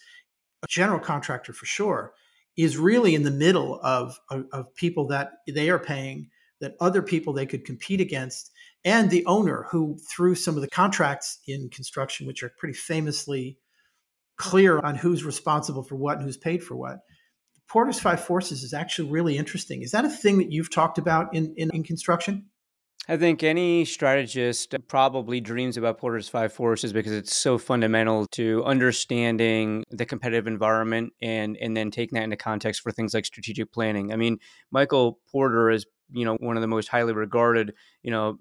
a 0.62 0.68
general 0.68 1.00
contractor, 1.00 1.52
for 1.52 1.66
sure, 1.66 2.12
is 2.62 2.76
really 2.76 3.14
in 3.14 3.22
the 3.22 3.30
middle 3.30 3.80
of, 3.82 4.18
of, 4.30 4.44
of 4.52 4.74
people 4.74 5.06
that 5.08 5.32
they 5.48 5.70
are 5.70 5.78
paying, 5.78 6.28
that 6.60 6.76
other 6.80 7.02
people 7.02 7.32
they 7.32 7.46
could 7.46 7.64
compete 7.64 8.00
against. 8.00 8.50
And 8.84 9.10
the 9.10 9.26
owner 9.26 9.66
who 9.70 9.98
through 10.10 10.36
some 10.36 10.56
of 10.56 10.62
the 10.62 10.68
contracts 10.68 11.38
in 11.46 11.68
construction 11.68 12.26
which 12.26 12.42
are 12.42 12.52
pretty 12.58 12.74
famously 12.74 13.58
clear 14.36 14.78
on 14.78 14.94
who's 14.94 15.22
responsible 15.22 15.82
for 15.82 15.96
what 15.96 16.16
and 16.16 16.24
who's 16.24 16.38
paid 16.38 16.62
for 16.62 16.74
what 16.74 17.00
porter's 17.70 18.00
five 18.00 18.22
forces 18.22 18.64
is 18.64 18.74
actually 18.74 19.08
really 19.08 19.38
interesting. 19.38 19.82
Is 19.82 19.92
that 19.92 20.04
a 20.04 20.10
thing 20.10 20.38
that 20.38 20.50
you've 20.50 20.72
talked 20.72 20.98
about 20.98 21.32
in, 21.34 21.54
in, 21.56 21.70
in 21.72 21.84
construction 21.84 22.49
I 23.08 23.16
think 23.16 23.42
any 23.42 23.84
strategist 23.84 24.74
probably 24.86 25.40
dreams 25.40 25.76
about 25.76 25.98
Porter's 25.98 26.28
Five 26.28 26.52
Forces 26.52 26.92
because 26.92 27.12
it's 27.12 27.34
so 27.34 27.58
fundamental 27.58 28.26
to 28.32 28.62
understanding 28.64 29.84
the 29.90 30.06
competitive 30.06 30.46
environment 30.46 31.12
and 31.20 31.56
and 31.60 31.76
then 31.76 31.90
taking 31.90 32.16
that 32.16 32.24
into 32.24 32.36
context 32.36 32.82
for 32.82 32.92
things 32.92 33.14
like 33.14 33.24
strategic 33.24 33.72
planning. 33.72 34.12
I 34.12 34.16
mean, 34.16 34.38
Michael 34.70 35.18
Porter 35.32 35.70
is 35.70 35.86
you 36.12 36.24
know 36.24 36.36
one 36.36 36.56
of 36.56 36.60
the 36.60 36.66
most 36.68 36.88
highly 36.88 37.12
regarded 37.12 37.74
you 38.02 38.10
know 38.10 38.38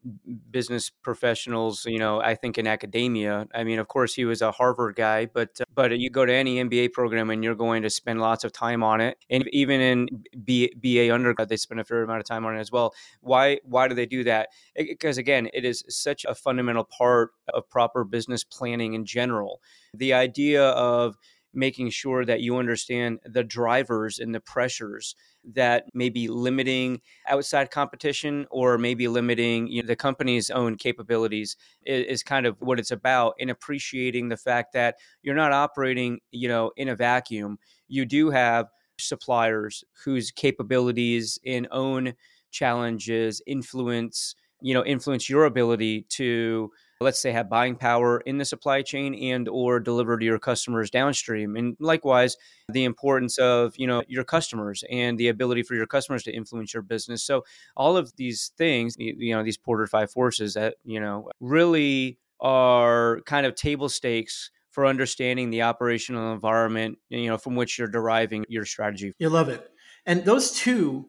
business 0.52 0.90
professionals 0.90 1.86
you 1.86 2.00
know 2.00 2.22
i 2.22 2.36
think 2.36 2.58
in 2.58 2.68
academia. 2.68 3.48
I 3.54 3.64
mean 3.64 3.80
of 3.80 3.88
course 3.88 4.14
he 4.14 4.26
was 4.26 4.42
a 4.42 4.52
harvard 4.52 4.96
guy 4.96 5.26
but 5.26 5.50
uh, 5.62 5.66
but 5.74 5.98
you 6.00 6.10
go 6.10 6.26
to 6.26 6.34
any 6.34 6.64
mba 6.64 6.92
program 6.94 7.30
and 7.30 7.44
you're 7.44 7.56
going 7.56 7.84
to 7.84 7.90
spend 7.90 8.22
lots 8.22 8.44
of 8.44 8.52
time 8.52 8.84
on 8.84 9.02
it. 9.02 9.18
And 9.30 9.48
even 9.50 9.82
in 9.82 10.08
B, 10.44 10.72
ba 10.76 11.14
undergrad 11.14 11.50
they 11.50 11.58
spend 11.58 11.80
a 11.80 11.84
fair 11.84 12.04
amount 12.04 12.20
of 12.20 12.26
time 12.26 12.46
on 12.46 12.56
it 12.56 12.60
as 12.60 12.72
well. 12.72 12.94
Why 13.22 13.60
why 13.64 13.88
do 13.88 13.96
they 13.96 14.06
do 14.06 14.24
that? 14.24 14.50
Because 14.76 15.18
again 15.18 15.50
it 15.54 15.66
is 15.66 15.84
such 15.90 16.26
a 16.26 16.36
fundamental 16.36 16.84
part 16.84 17.32
of 17.54 17.70
proper 17.70 18.04
business 18.04 18.44
planning 18.44 18.94
in 18.94 19.06
general. 19.06 19.62
The 19.94 20.14
idea 20.14 20.70
of 20.70 21.16
making 21.54 21.90
sure 21.90 22.26
that 22.26 22.42
you 22.42 22.58
understand 22.58 23.20
the 23.26 23.44
drivers 23.44 24.20
and 24.20 24.34
the 24.34 24.40
pressures 24.40 25.16
that 25.54 25.86
may 25.94 26.10
be 26.10 26.28
limiting 26.28 27.02
outside 27.28 27.72
competition 27.72 28.46
or 28.52 28.78
maybe 28.78 29.08
limiting 29.08 29.68
you 29.68 29.82
know, 29.82 29.88
the 29.88 29.96
company's 29.96 30.50
own 30.50 30.76
capabilities 30.76 31.56
is, 31.86 32.06
is, 32.06 32.24
kind 32.24 32.46
of 32.46 32.56
what 32.60 32.80
it's 32.80 32.92
about 32.92 33.34
in 33.40 33.50
appreciating 33.50 34.30
the 34.30 34.38
fact 34.38 34.74
that 34.74 34.96
you're 35.24 35.36
not 35.36 35.52
operating 35.52 36.20
you 36.32 36.48
know 36.48 36.72
in 36.78 36.90
a 36.90 36.96
vacuum. 36.96 37.58
You 37.88 38.06
do 38.06 38.30
have 38.30 38.68
suppliers 39.00 39.84
whose 40.04 40.30
capabilities 40.30 41.40
and 41.46 41.68
own 41.72 42.14
challenges 42.52 43.42
influence 43.48 44.36
you 44.62 44.74
know 44.74 44.84
influence 44.86 45.30
your 45.30 45.46
ability 45.46 46.06
to 46.10 46.70
let's 47.02 47.20
say 47.20 47.32
have 47.32 47.50
buying 47.50 47.76
power 47.76 48.20
in 48.22 48.38
the 48.38 48.46
supply 48.46 48.82
chain 48.82 49.16
and 49.16 49.48
or 49.48 49.80
deliver 49.80 50.18
to 50.18 50.26
your 50.26 50.40
customers 50.40 50.90
downstream. 50.90 51.56
And 51.56 51.78
likewise 51.80 52.36
the 52.68 52.84
importance 52.84 53.38
of 53.38 53.74
you 53.78 53.88
know 53.88 54.04
your 54.08 54.24
customers 54.24 54.84
and 54.90 55.18
the 55.18 55.30
ability 55.30 55.64
for 55.64 55.76
your 55.76 55.88
customers 55.88 56.24
to 56.24 56.32
influence 56.32 56.74
your 56.74 56.84
business. 56.84 57.24
So 57.24 57.46
all 57.78 57.96
of 57.96 58.16
these 58.18 58.52
things 58.58 58.96
you 58.98 59.34
know 59.34 59.44
these 59.44 59.58
porter 59.58 59.88
five 59.88 60.12
forces 60.12 60.54
that 60.56 60.76
you 60.84 61.00
know 61.00 61.30
really 61.40 62.20
are 62.42 63.22
kind 63.26 63.46
of 63.46 63.56
table 63.56 63.90
stakes 63.90 64.52
for 64.72 64.86
understanding 64.86 65.50
the 65.50 65.62
operational 65.62 66.34
environment 66.34 66.98
you 67.10 67.28
know 67.28 67.38
from 67.38 67.56
which 67.56 67.80
you're 67.80 67.88
deriving 67.88 68.46
your 68.50 68.66
strategy. 68.66 69.14
You 69.20 69.30
love 69.30 69.48
it. 69.50 69.70
And 70.06 70.26
those 70.26 70.52
two 70.52 71.08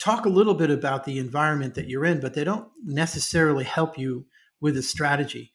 talk 0.00 0.24
a 0.24 0.30
little 0.30 0.54
bit 0.54 0.70
about 0.70 1.04
the 1.04 1.18
environment 1.18 1.74
that 1.74 1.86
you're 1.88 2.06
in 2.06 2.18
but 2.18 2.34
they 2.34 2.42
don't 2.42 2.68
necessarily 2.82 3.64
help 3.64 3.98
you 3.98 4.24
with 4.60 4.76
a 4.76 4.82
strategy. 4.82 5.52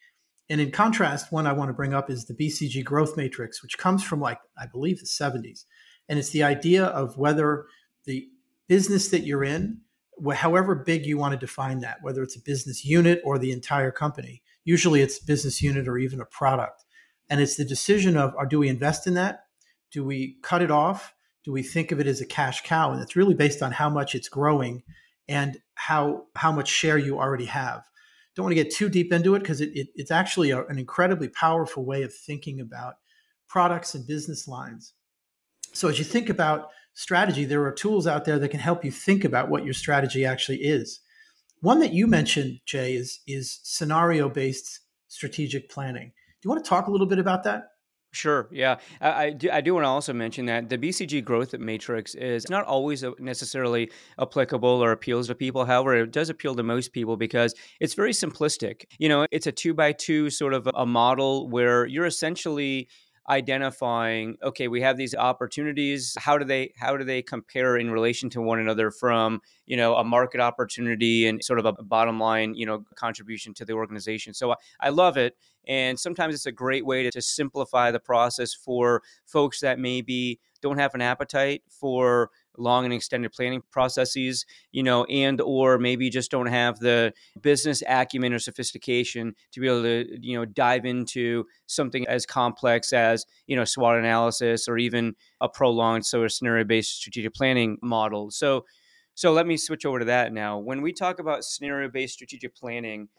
And 0.49 0.61
in 0.61 0.71
contrast, 0.71 1.31
one 1.31 1.47
I 1.47 1.53
want 1.53 1.69
to 1.69 1.73
bring 1.73 1.93
up 1.93 2.09
is 2.09 2.25
the 2.25 2.33
BCG 2.33 2.83
growth 2.83 3.17
matrix, 3.17 3.63
which 3.63 3.77
comes 3.77 4.03
from 4.03 4.19
like, 4.19 4.39
I 4.57 4.67
believe, 4.67 4.99
the 4.99 5.05
70s. 5.05 5.65
And 6.07 6.19
it's 6.19 6.29
the 6.29 6.43
idea 6.43 6.85
of 6.85 7.17
whether 7.17 7.65
the 8.05 8.27
business 8.67 9.07
that 9.09 9.25
you're 9.25 9.43
in, 9.43 9.81
however 10.33 10.75
big 10.75 11.05
you 11.05 11.17
want 11.17 11.33
to 11.33 11.37
define 11.37 11.79
that, 11.79 11.97
whether 12.01 12.21
it's 12.21 12.35
a 12.35 12.41
business 12.41 12.85
unit 12.85 13.21
or 13.23 13.39
the 13.39 13.51
entire 13.51 13.91
company, 13.91 14.43
usually 14.63 15.01
it's 15.01 15.19
business 15.19 15.61
unit 15.61 15.87
or 15.87 15.97
even 15.97 16.21
a 16.21 16.25
product. 16.25 16.83
And 17.29 17.41
it's 17.41 17.55
the 17.55 17.65
decision 17.65 18.15
of, 18.15 18.35
or 18.35 18.45
do 18.45 18.59
we 18.59 18.69
invest 18.69 19.07
in 19.07 19.15
that? 19.15 19.45
Do 19.91 20.03
we 20.03 20.37
cut 20.43 20.61
it 20.61 20.71
off? 20.71 21.13
Do 21.43 21.51
we 21.51 21.63
think 21.63 21.91
of 21.91 21.99
it 21.99 22.07
as 22.07 22.21
a 22.21 22.25
cash 22.25 22.61
cow? 22.61 22.91
And 22.91 23.01
it's 23.01 23.15
really 23.15 23.33
based 23.33 23.63
on 23.63 23.71
how 23.71 23.89
much 23.89 24.13
it's 24.13 24.29
growing 24.29 24.83
and 25.27 25.57
how 25.73 26.25
how 26.35 26.51
much 26.51 26.67
share 26.67 26.97
you 26.97 27.17
already 27.17 27.45
have 27.45 27.83
don't 28.35 28.43
want 28.43 28.51
to 28.55 28.63
get 28.63 28.73
too 28.73 28.89
deep 28.89 29.13
into 29.13 29.35
it 29.35 29.39
because 29.39 29.61
it, 29.61 29.71
it, 29.73 29.87
it's 29.95 30.11
actually 30.11 30.51
a, 30.51 30.65
an 30.65 30.77
incredibly 30.77 31.29
powerful 31.29 31.85
way 31.85 32.03
of 32.03 32.13
thinking 32.13 32.59
about 32.59 32.95
products 33.47 33.95
and 33.95 34.05
business 34.05 34.47
lines. 34.47 34.93
So 35.73 35.87
as 35.87 35.99
you 35.99 36.05
think 36.05 36.29
about 36.29 36.69
strategy, 36.93 37.45
there 37.45 37.63
are 37.63 37.71
tools 37.71 38.07
out 38.07 38.25
there 38.25 38.39
that 38.39 38.49
can 38.49 38.59
help 38.59 38.83
you 38.83 38.91
think 38.91 39.23
about 39.23 39.49
what 39.49 39.65
your 39.65 39.73
strategy 39.73 40.25
actually 40.25 40.57
is. 40.57 40.99
One 41.61 41.79
that 41.79 41.93
you 41.93 42.07
mentioned, 42.07 42.59
Jay, 42.65 42.95
is 42.95 43.21
is 43.27 43.59
scenario 43.63 44.29
based 44.29 44.81
strategic 45.07 45.69
planning. 45.69 46.07
Do 46.09 46.47
you 46.47 46.49
want 46.49 46.63
to 46.63 46.69
talk 46.69 46.87
a 46.87 46.91
little 46.91 47.07
bit 47.07 47.19
about 47.19 47.43
that? 47.43 47.69
Sure. 48.15 48.47
Yeah, 48.49 48.77
I, 49.01 49.25
I, 49.25 49.29
do. 49.31 49.49
I 49.51 49.59
do 49.59 49.73
want 49.73 49.83
to 49.83 49.89
also 49.89 50.13
mention 50.13 50.45
that 50.45 50.69
the 50.69 50.77
BCG 50.77 51.23
growth 51.25 51.53
matrix 51.53 52.15
is 52.15 52.49
not 52.49 52.63
always 52.63 53.03
necessarily 53.19 53.91
applicable 54.17 54.69
or 54.69 54.93
appeals 54.93 55.27
to 55.27 55.35
people. 55.35 55.65
However, 55.65 55.95
it 55.95 56.11
does 56.11 56.29
appeal 56.29 56.55
to 56.55 56.63
most 56.63 56.93
people 56.93 57.17
because 57.17 57.53
it's 57.81 57.93
very 57.93 58.13
simplistic. 58.13 58.85
You 58.99 59.09
know, 59.09 59.27
it's 59.31 59.47
a 59.47 59.51
two 59.51 59.73
by 59.73 59.91
two 59.91 60.29
sort 60.29 60.53
of 60.53 60.69
a 60.73 60.85
model 60.85 61.49
where 61.49 61.85
you're 61.85 62.05
essentially 62.05 62.87
identifying 63.29 64.37
okay 64.43 64.67
we 64.67 64.81
have 64.81 64.97
these 64.97 65.15
opportunities. 65.15 66.15
How 66.19 66.37
do 66.37 66.45
they 66.45 66.73
how 66.77 66.97
do 66.97 67.03
they 67.03 67.21
compare 67.21 67.77
in 67.77 67.89
relation 67.91 68.29
to 68.31 68.41
one 68.41 68.59
another 68.59 68.91
from 68.91 69.41
you 69.65 69.77
know 69.77 69.95
a 69.95 70.03
market 70.03 70.39
opportunity 70.39 71.27
and 71.27 71.43
sort 71.43 71.59
of 71.59 71.65
a 71.65 71.73
bottom 71.73 72.19
line 72.19 72.53
you 72.55 72.65
know 72.65 72.83
contribution 72.95 73.53
to 73.55 73.65
the 73.65 73.73
organization? 73.73 74.33
So 74.33 74.51
i, 74.51 74.55
I 74.79 74.89
love 74.89 75.17
it 75.17 75.35
and 75.67 75.99
sometimes 75.99 76.35
it's 76.35 76.45
a 76.45 76.51
great 76.51 76.85
way 76.85 77.03
to, 77.03 77.11
to 77.11 77.21
simplify 77.21 77.91
the 77.91 77.99
process 77.99 78.53
for 78.53 79.01
folks 79.25 79.59
that 79.61 79.79
maybe 79.79 80.39
don't 80.61 80.77
have 80.77 80.93
an 80.95 81.01
appetite 81.01 81.63
for 81.69 82.29
long 82.57 82.85
and 82.85 82.93
extended 82.93 83.31
planning 83.31 83.61
processes 83.71 84.45
you 84.71 84.83
know 84.83 85.03
and 85.05 85.41
or 85.41 85.77
maybe 85.77 86.09
just 86.09 86.31
don't 86.31 86.47
have 86.47 86.79
the 86.79 87.13
business 87.41 87.81
acumen 87.87 88.33
or 88.33 88.39
sophistication 88.39 89.33
to 89.51 89.59
be 89.59 89.67
able 89.67 89.83
to 89.83 90.05
you 90.21 90.37
know 90.37 90.45
dive 90.45 90.85
into 90.85 91.45
something 91.67 92.07
as 92.07 92.25
complex 92.25 92.93
as 92.93 93.25
you 93.47 93.55
know 93.55 93.65
SWOT 93.65 93.97
analysis 93.97 94.67
or 94.67 94.77
even 94.77 95.15
a 95.41 95.49
prolonged 95.49 96.05
so 96.05 96.27
scenario 96.27 96.63
based 96.63 96.97
strategic 96.97 97.33
planning 97.33 97.77
model. 97.81 98.31
So 98.31 98.65
so 99.13 99.31
let 99.31 99.47
me 99.47 99.55
switch 99.55 99.85
over 99.85 99.99
to 99.99 100.05
that 100.05 100.33
now. 100.33 100.57
When 100.57 100.81
we 100.81 100.91
talk 100.91 101.19
about 101.19 101.45
scenario 101.45 101.89
based 101.89 102.15
strategic 102.15 102.55
planning 102.55 103.09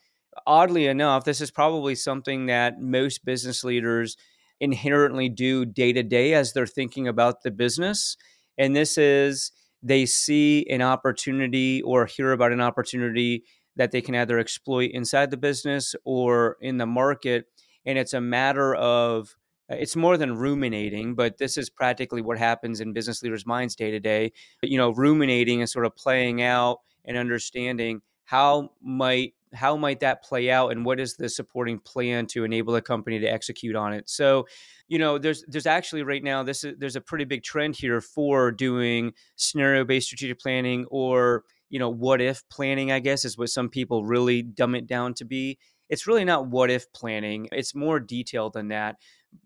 oddly 0.46 0.86
enough 0.86 1.24
this 1.24 1.40
is 1.40 1.50
probably 1.50 1.94
something 1.94 2.44
that 2.44 2.78
most 2.78 3.24
business 3.24 3.64
leaders 3.64 4.18
inherently 4.60 5.30
do 5.30 5.64
day 5.64 5.92
to 5.92 6.02
day 6.02 6.34
as 6.34 6.52
they're 6.52 6.66
thinking 6.66 7.08
about 7.08 7.42
the 7.42 7.50
business 7.50 8.16
and 8.58 8.74
this 8.74 8.98
is 8.98 9.52
they 9.82 10.06
see 10.06 10.66
an 10.68 10.82
opportunity 10.82 11.82
or 11.82 12.06
hear 12.06 12.32
about 12.32 12.52
an 12.52 12.60
opportunity 12.60 13.44
that 13.76 13.92
they 13.92 14.00
can 14.00 14.14
either 14.14 14.38
exploit 14.38 14.90
inside 14.92 15.30
the 15.30 15.36
business 15.36 15.94
or 16.04 16.56
in 16.60 16.78
the 16.78 16.86
market. 16.86 17.44
And 17.84 17.98
it's 17.98 18.14
a 18.14 18.20
matter 18.20 18.74
of, 18.74 19.36
uh, 19.70 19.76
it's 19.76 19.94
more 19.94 20.16
than 20.16 20.36
ruminating, 20.36 21.14
but 21.14 21.38
this 21.38 21.56
is 21.56 21.70
practically 21.70 22.22
what 22.22 22.38
happens 22.38 22.80
in 22.80 22.92
business 22.92 23.22
leaders' 23.22 23.46
minds 23.46 23.76
day 23.76 23.90
to 23.90 24.00
day. 24.00 24.32
You 24.62 24.78
know, 24.78 24.90
ruminating 24.90 25.60
and 25.60 25.68
sort 25.70 25.86
of 25.86 25.94
playing 25.94 26.42
out 26.42 26.78
and 27.04 27.16
understanding 27.16 28.00
how 28.24 28.70
might 28.82 29.34
how 29.54 29.76
might 29.76 30.00
that 30.00 30.22
play 30.22 30.50
out 30.50 30.72
and 30.72 30.84
what 30.84 31.00
is 31.00 31.16
the 31.16 31.28
supporting 31.28 31.78
plan 31.78 32.26
to 32.26 32.44
enable 32.44 32.74
a 32.74 32.82
company 32.82 33.18
to 33.20 33.26
execute 33.26 33.76
on 33.76 33.92
it? 33.92 34.08
So 34.08 34.46
you 34.88 34.98
know 34.98 35.18
there's 35.18 35.44
there's 35.48 35.66
actually 35.66 36.02
right 36.02 36.22
now 36.22 36.42
this 36.42 36.64
is 36.64 36.74
there's 36.78 36.96
a 36.96 37.00
pretty 37.00 37.24
big 37.24 37.42
trend 37.42 37.76
here 37.76 38.00
for 38.00 38.52
doing 38.52 39.12
scenario 39.36 39.84
based 39.84 40.06
strategic 40.06 40.38
planning 40.38 40.86
or 40.90 41.44
you 41.68 41.78
know 41.78 41.88
what 41.88 42.20
if 42.20 42.48
planning 42.48 42.92
i 42.92 43.00
guess 43.00 43.24
is 43.24 43.36
what 43.36 43.50
some 43.50 43.68
people 43.68 44.04
really 44.04 44.42
dumb 44.42 44.74
it 44.74 44.86
down 44.86 45.14
to 45.14 45.24
be. 45.24 45.58
It's 45.88 46.06
really 46.06 46.24
not 46.24 46.48
what 46.48 46.70
if 46.70 46.92
planning 46.92 47.48
it's 47.52 47.74
more 47.74 48.00
detailed 48.00 48.54
than 48.54 48.68
that. 48.68 48.96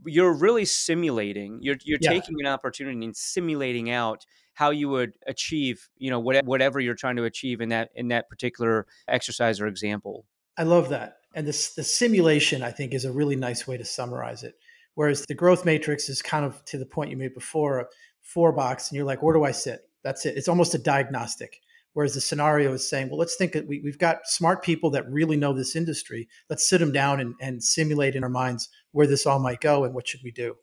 You're 0.04 0.34
really 0.34 0.64
simulating 0.64 1.58
you're 1.62 1.76
you're 1.84 1.98
yeah. 2.00 2.10
taking 2.10 2.36
an 2.40 2.46
opportunity 2.46 3.04
and 3.04 3.16
simulating 3.16 3.90
out 3.90 4.24
how 4.60 4.68
you 4.68 4.90
would 4.90 5.14
achieve 5.26 5.88
you 5.96 6.10
know 6.10 6.20
whatever 6.20 6.80
you're 6.80 6.94
trying 6.94 7.16
to 7.16 7.24
achieve 7.24 7.62
in 7.62 7.70
that 7.70 7.88
in 7.94 8.08
that 8.08 8.28
particular 8.28 8.86
exercise 9.08 9.58
or 9.58 9.66
example 9.66 10.26
i 10.58 10.62
love 10.62 10.90
that 10.90 11.16
and 11.34 11.46
this 11.46 11.72
the 11.72 11.82
simulation 11.82 12.62
i 12.62 12.70
think 12.70 12.92
is 12.92 13.06
a 13.06 13.10
really 13.10 13.36
nice 13.36 13.66
way 13.66 13.78
to 13.78 13.86
summarize 13.86 14.42
it 14.42 14.56
whereas 14.96 15.24
the 15.24 15.34
growth 15.34 15.64
matrix 15.64 16.10
is 16.10 16.20
kind 16.20 16.44
of 16.44 16.62
to 16.66 16.76
the 16.76 16.84
point 16.84 17.10
you 17.10 17.16
made 17.16 17.32
before 17.32 17.80
a 17.80 17.86
four 18.20 18.52
box 18.52 18.90
and 18.90 18.96
you're 18.96 19.06
like 19.06 19.22
where 19.22 19.34
do 19.34 19.44
i 19.44 19.50
sit 19.50 19.88
that's 20.02 20.26
it 20.26 20.36
it's 20.36 20.48
almost 20.48 20.74
a 20.74 20.78
diagnostic 20.78 21.62
Whereas 21.92 22.14
the 22.14 22.20
scenario 22.20 22.72
is 22.72 22.88
saying, 22.88 23.08
well, 23.08 23.18
let's 23.18 23.34
think 23.34 23.50
that 23.50 23.66
we, 23.66 23.82
have 23.84 23.98
got 23.98 24.24
smart 24.24 24.62
people 24.62 24.90
that 24.90 25.10
really 25.10 25.36
know 25.36 25.52
this 25.52 25.74
industry. 25.74 26.28
Let's 26.48 26.68
sit 26.68 26.78
them 26.78 26.92
down 26.92 27.18
and, 27.18 27.34
and 27.40 27.60
simulate 27.60 28.14
in 28.14 28.22
our 28.22 28.30
minds 28.30 28.68
where 28.92 29.08
this 29.08 29.26
all 29.26 29.40
might 29.40 29.60
go 29.60 29.82
and 29.82 29.92
what 29.92 30.06
should 30.06 30.20
we 30.22 30.30
do. 30.30 30.54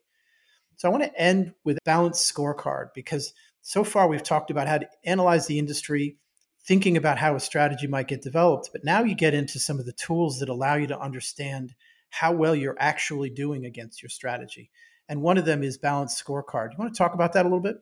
So 0.78 0.88
I 0.88 0.92
want 0.92 1.02
to 1.02 1.20
end 1.20 1.52
with 1.64 1.78
balanced 1.84 2.32
scorecard 2.32 2.90
because 2.94 3.34
so 3.68 3.84
far 3.84 4.08
we've 4.08 4.22
talked 4.22 4.50
about 4.50 4.66
how 4.66 4.78
to 4.78 4.88
analyze 5.04 5.46
the 5.46 5.58
industry, 5.58 6.16
thinking 6.66 6.96
about 6.96 7.18
how 7.18 7.36
a 7.36 7.40
strategy 7.40 7.86
might 7.86 8.08
get 8.08 8.22
developed. 8.22 8.70
But 8.72 8.82
now 8.82 9.02
you 9.02 9.14
get 9.14 9.34
into 9.34 9.58
some 9.58 9.78
of 9.78 9.84
the 9.84 9.92
tools 9.92 10.38
that 10.38 10.48
allow 10.48 10.76
you 10.76 10.86
to 10.86 10.98
understand 10.98 11.74
how 12.08 12.32
well 12.32 12.54
you're 12.54 12.78
actually 12.78 13.28
doing 13.28 13.66
against 13.66 14.02
your 14.02 14.08
strategy. 14.08 14.70
And 15.06 15.20
one 15.20 15.36
of 15.36 15.44
them 15.44 15.62
is 15.62 15.76
balanced 15.76 16.24
scorecard. 16.24 16.70
You 16.70 16.78
want 16.78 16.94
to 16.94 16.96
talk 16.96 17.12
about 17.12 17.34
that 17.34 17.44
a 17.44 17.48
little 17.50 17.60
bit? 17.60 17.76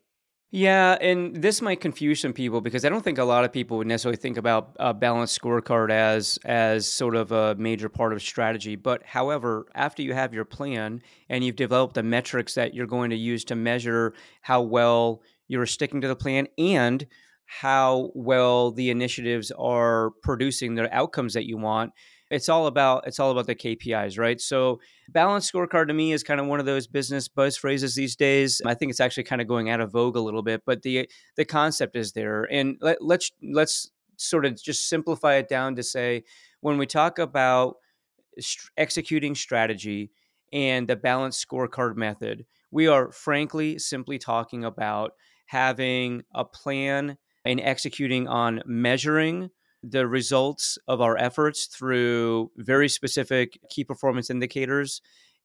Yeah, 0.51 0.97
and 1.01 1.37
this 1.37 1.61
might 1.61 1.81
confuse 1.81 2.21
some 2.21 2.33
people 2.33 2.61
because 2.61 2.85
I 2.85 2.89
don't 2.89 3.03
think 3.03 3.19
a 3.19 3.25
lot 3.25 3.45
of 3.45 3.53
people 3.53 3.79
would 3.79 3.87
necessarily 3.87 4.17
think 4.17 4.37
about 4.37 4.77
a 4.81 4.95
balanced 4.95 5.41
scorecard 5.41 5.91
as 5.91 6.39
as 6.45 6.91
sort 6.91 7.15
of 7.15 7.31
a 7.31 7.57
major 7.57 7.89
part 7.89 8.13
of 8.13 8.23
strategy. 8.23 8.75
But 8.75 9.03
however, 9.05 9.67
after 9.75 10.03
you 10.03 10.15
have 10.15 10.33
your 10.33 10.45
plan 10.45 11.03
and 11.29 11.45
you've 11.45 11.57
developed 11.57 11.95
the 11.95 12.05
metrics 12.05 12.55
that 12.55 12.75
you're 12.75 12.87
going 12.87 13.11
to 13.11 13.17
use 13.17 13.45
to 13.47 13.57
measure 13.57 14.15
how 14.41 14.63
well 14.63 15.21
you're 15.49 15.67
sticking 15.67 16.01
to 16.01 16.09
the 16.09 16.17
plan 16.17 16.49
and 16.59 17.07
how 17.47 18.11
well 18.15 18.73
the 18.73 18.91
initiatives 18.91 19.53
are 19.53 20.11
producing 20.23 20.75
the 20.75 20.95
outcomes 20.95 21.35
that 21.35 21.47
you 21.47 21.57
want, 21.57 21.93
it's 22.31 22.49
all 22.49 22.67
about 22.67 23.07
it's 23.07 23.21
all 23.21 23.31
about 23.31 23.47
the 23.47 23.55
KPIs, 23.55 24.19
right? 24.19 24.41
So 24.41 24.81
balanced 25.09 25.53
scorecard 25.53 25.87
to 25.89 25.95
me 25.95 26.13
is 26.13 26.25
kind 26.25 26.41
of 26.41 26.47
one 26.47 26.59
of 26.59 26.67
those 26.67 26.87
business 26.87 27.29
buzz 27.29 27.57
phrases 27.57 27.95
these 27.95 28.17
days. 28.17 28.61
I 28.67 28.75
think 28.75 28.91
it's 28.91 29.01
actually 29.01 29.25
kind 29.25 29.41
of 29.41 29.47
going 29.47 29.71
out 29.71 29.81
of 29.81 29.93
vogue 29.93 30.17
a 30.17 30.21
little 30.21 30.43
bit, 30.43 30.63
but 30.67 30.83
the 30.83 31.09
the 31.37 31.45
concept 31.45 31.97
is 31.97 32.13
there. 32.13 32.45
And 32.51 32.77
let, 32.81 33.01
let's 33.01 33.31
let's 33.43 33.91
sort 34.17 34.45
of 34.45 34.61
just 34.61 34.89
simplify 34.89 35.35
it 35.35 35.49
down 35.49 35.77
to 35.77 35.83
say 35.83 36.25
when 36.61 36.79
we 36.79 36.87
talk 36.87 37.19
about 37.19 37.77
st- 38.41 38.71
executing 38.77 39.35
strategy 39.35 40.11
and 40.53 40.89
the 40.89 40.97
balanced 40.97 41.47
scorecard 41.47 41.97
method, 41.97 42.45
we 42.71 42.89
are 42.89 43.13
frankly 43.13 43.79
simply 43.79 44.19
talking 44.19 44.65
about 44.65 45.13
having 45.47 46.23
a 46.35 46.45
plan 46.45 47.17
and 47.45 47.61
executing 47.61 48.29
on 48.29 48.63
measuring 48.67 49.51
the 49.83 50.07
results 50.07 50.79
of 50.89 51.01
our 51.01 51.17
efforts 51.17 51.67
through 51.67 52.51
very 52.57 52.89
specific 52.89 53.59
key 53.71 53.85
performance 53.85 54.31
indicators 54.31 55.01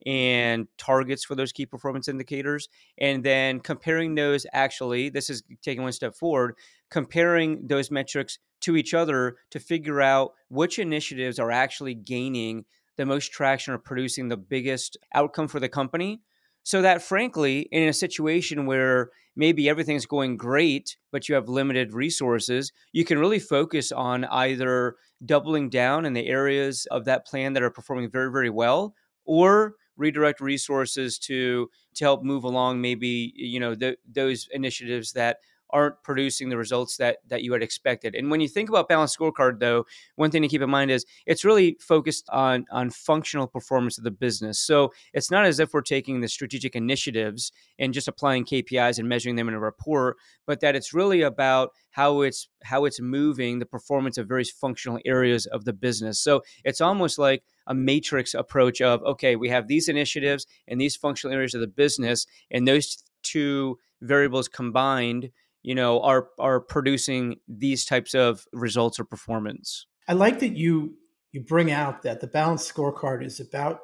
and 0.05 0.67
targets 0.77 1.23
for 1.23 1.35
those 1.35 1.51
key 1.51 1.65
performance 1.65 2.07
indicators 2.07 2.69
and 2.97 3.23
then 3.23 3.59
comparing 3.59 4.15
those 4.15 4.47
actually 4.51 5.09
this 5.09 5.29
is 5.29 5.43
taking 5.61 5.83
one 5.83 5.91
step 5.91 6.15
forward 6.15 6.55
comparing 6.89 7.67
those 7.67 7.91
metrics 7.91 8.39
to 8.61 8.75
each 8.75 8.95
other 8.95 9.37
to 9.51 9.59
figure 9.59 10.01
out 10.01 10.31
which 10.49 10.79
initiatives 10.79 11.37
are 11.37 11.51
actually 11.51 11.93
gaining 11.93 12.65
the 12.97 13.05
most 13.05 13.31
traction 13.31 13.73
or 13.73 13.77
producing 13.77 14.27
the 14.27 14.37
biggest 14.37 14.97
outcome 15.13 15.47
for 15.47 15.59
the 15.59 15.69
company 15.69 16.21
so 16.63 16.81
that 16.81 17.01
frankly 17.01 17.61
in 17.71 17.87
a 17.87 17.93
situation 17.93 18.65
where 18.65 19.09
maybe 19.35 19.69
everything's 19.69 20.05
going 20.05 20.37
great, 20.37 20.97
but 21.11 21.29
you 21.29 21.35
have 21.35 21.47
limited 21.49 21.93
resources, 21.93 22.71
you 22.91 23.05
can 23.05 23.17
really 23.19 23.39
focus 23.39 23.91
on 23.91 24.25
either 24.25 24.95
doubling 25.25 25.69
down 25.69 26.05
in 26.05 26.13
the 26.13 26.27
areas 26.27 26.85
of 26.91 27.05
that 27.05 27.25
plan 27.25 27.53
that 27.53 27.63
are 27.63 27.69
performing 27.69 28.09
very, 28.09 28.31
very 28.31 28.49
well, 28.49 28.93
or 29.25 29.75
redirect 29.97 30.41
resources 30.41 31.19
to 31.19 31.69
to 31.93 32.05
help 32.05 32.23
move 32.23 32.43
along 32.43 32.81
maybe 32.81 33.33
you 33.35 33.59
know 33.59 33.75
those 34.09 34.47
initiatives 34.51 35.11
that 35.13 35.37
aren't 35.71 36.01
producing 36.03 36.49
the 36.49 36.57
results 36.57 36.97
that 36.97 37.17
that 37.27 37.43
you 37.43 37.53
had 37.53 37.63
expected. 37.63 38.15
And 38.15 38.29
when 38.29 38.41
you 38.41 38.47
think 38.47 38.69
about 38.69 38.89
balanced 38.89 39.17
scorecard, 39.17 39.59
though, 39.59 39.85
one 40.15 40.31
thing 40.31 40.41
to 40.41 40.47
keep 40.47 40.61
in 40.61 40.69
mind 40.69 40.91
is 40.91 41.05
it's 41.25 41.45
really 41.45 41.77
focused 41.79 42.27
on 42.29 42.65
on 42.71 42.89
functional 42.89 43.47
performance 43.47 43.97
of 43.97 44.03
the 44.03 44.11
business. 44.11 44.59
So 44.59 44.93
it's 45.13 45.31
not 45.31 45.45
as 45.45 45.59
if 45.59 45.73
we're 45.73 45.81
taking 45.81 46.21
the 46.21 46.27
strategic 46.27 46.75
initiatives 46.75 47.51
and 47.79 47.93
just 47.93 48.07
applying 48.07 48.45
KPIs 48.45 48.99
and 48.99 49.07
measuring 49.09 49.35
them 49.35 49.47
in 49.47 49.53
a 49.53 49.59
report, 49.59 50.17
but 50.45 50.59
that 50.61 50.75
it's 50.75 50.93
really 50.93 51.21
about 51.21 51.71
how 51.91 52.21
it's 52.21 52.47
how 52.63 52.85
it's 52.85 52.99
moving 52.99 53.59
the 53.59 53.65
performance 53.65 54.17
of 54.17 54.27
various 54.27 54.49
functional 54.49 54.99
areas 55.05 55.45
of 55.45 55.65
the 55.65 55.73
business. 55.73 56.19
So 56.19 56.41
it's 56.63 56.81
almost 56.81 57.17
like 57.17 57.43
a 57.67 57.73
matrix 57.73 58.33
approach 58.33 58.81
of 58.81 59.03
okay, 59.03 59.35
we 59.35 59.49
have 59.49 59.67
these 59.67 59.87
initiatives 59.87 60.47
and 60.67 60.79
these 60.79 60.95
functional 60.95 61.35
areas 61.35 61.53
of 61.53 61.61
the 61.61 61.67
business, 61.67 62.25
and 62.49 62.67
those 62.67 63.03
two 63.23 63.77
variables 64.01 64.47
combined 64.47 65.29
you 65.63 65.75
know 65.75 66.01
are 66.01 66.29
are 66.39 66.59
producing 66.59 67.37
these 67.47 67.85
types 67.85 68.13
of 68.13 68.45
results 68.53 68.99
or 68.99 69.05
performance. 69.05 69.85
I 70.07 70.13
like 70.13 70.39
that 70.39 70.55
you 70.55 70.95
you 71.31 71.41
bring 71.41 71.71
out 71.71 72.03
that 72.03 72.21
the 72.21 72.27
balanced 72.27 72.73
scorecard 72.73 73.23
is 73.23 73.39
about 73.39 73.79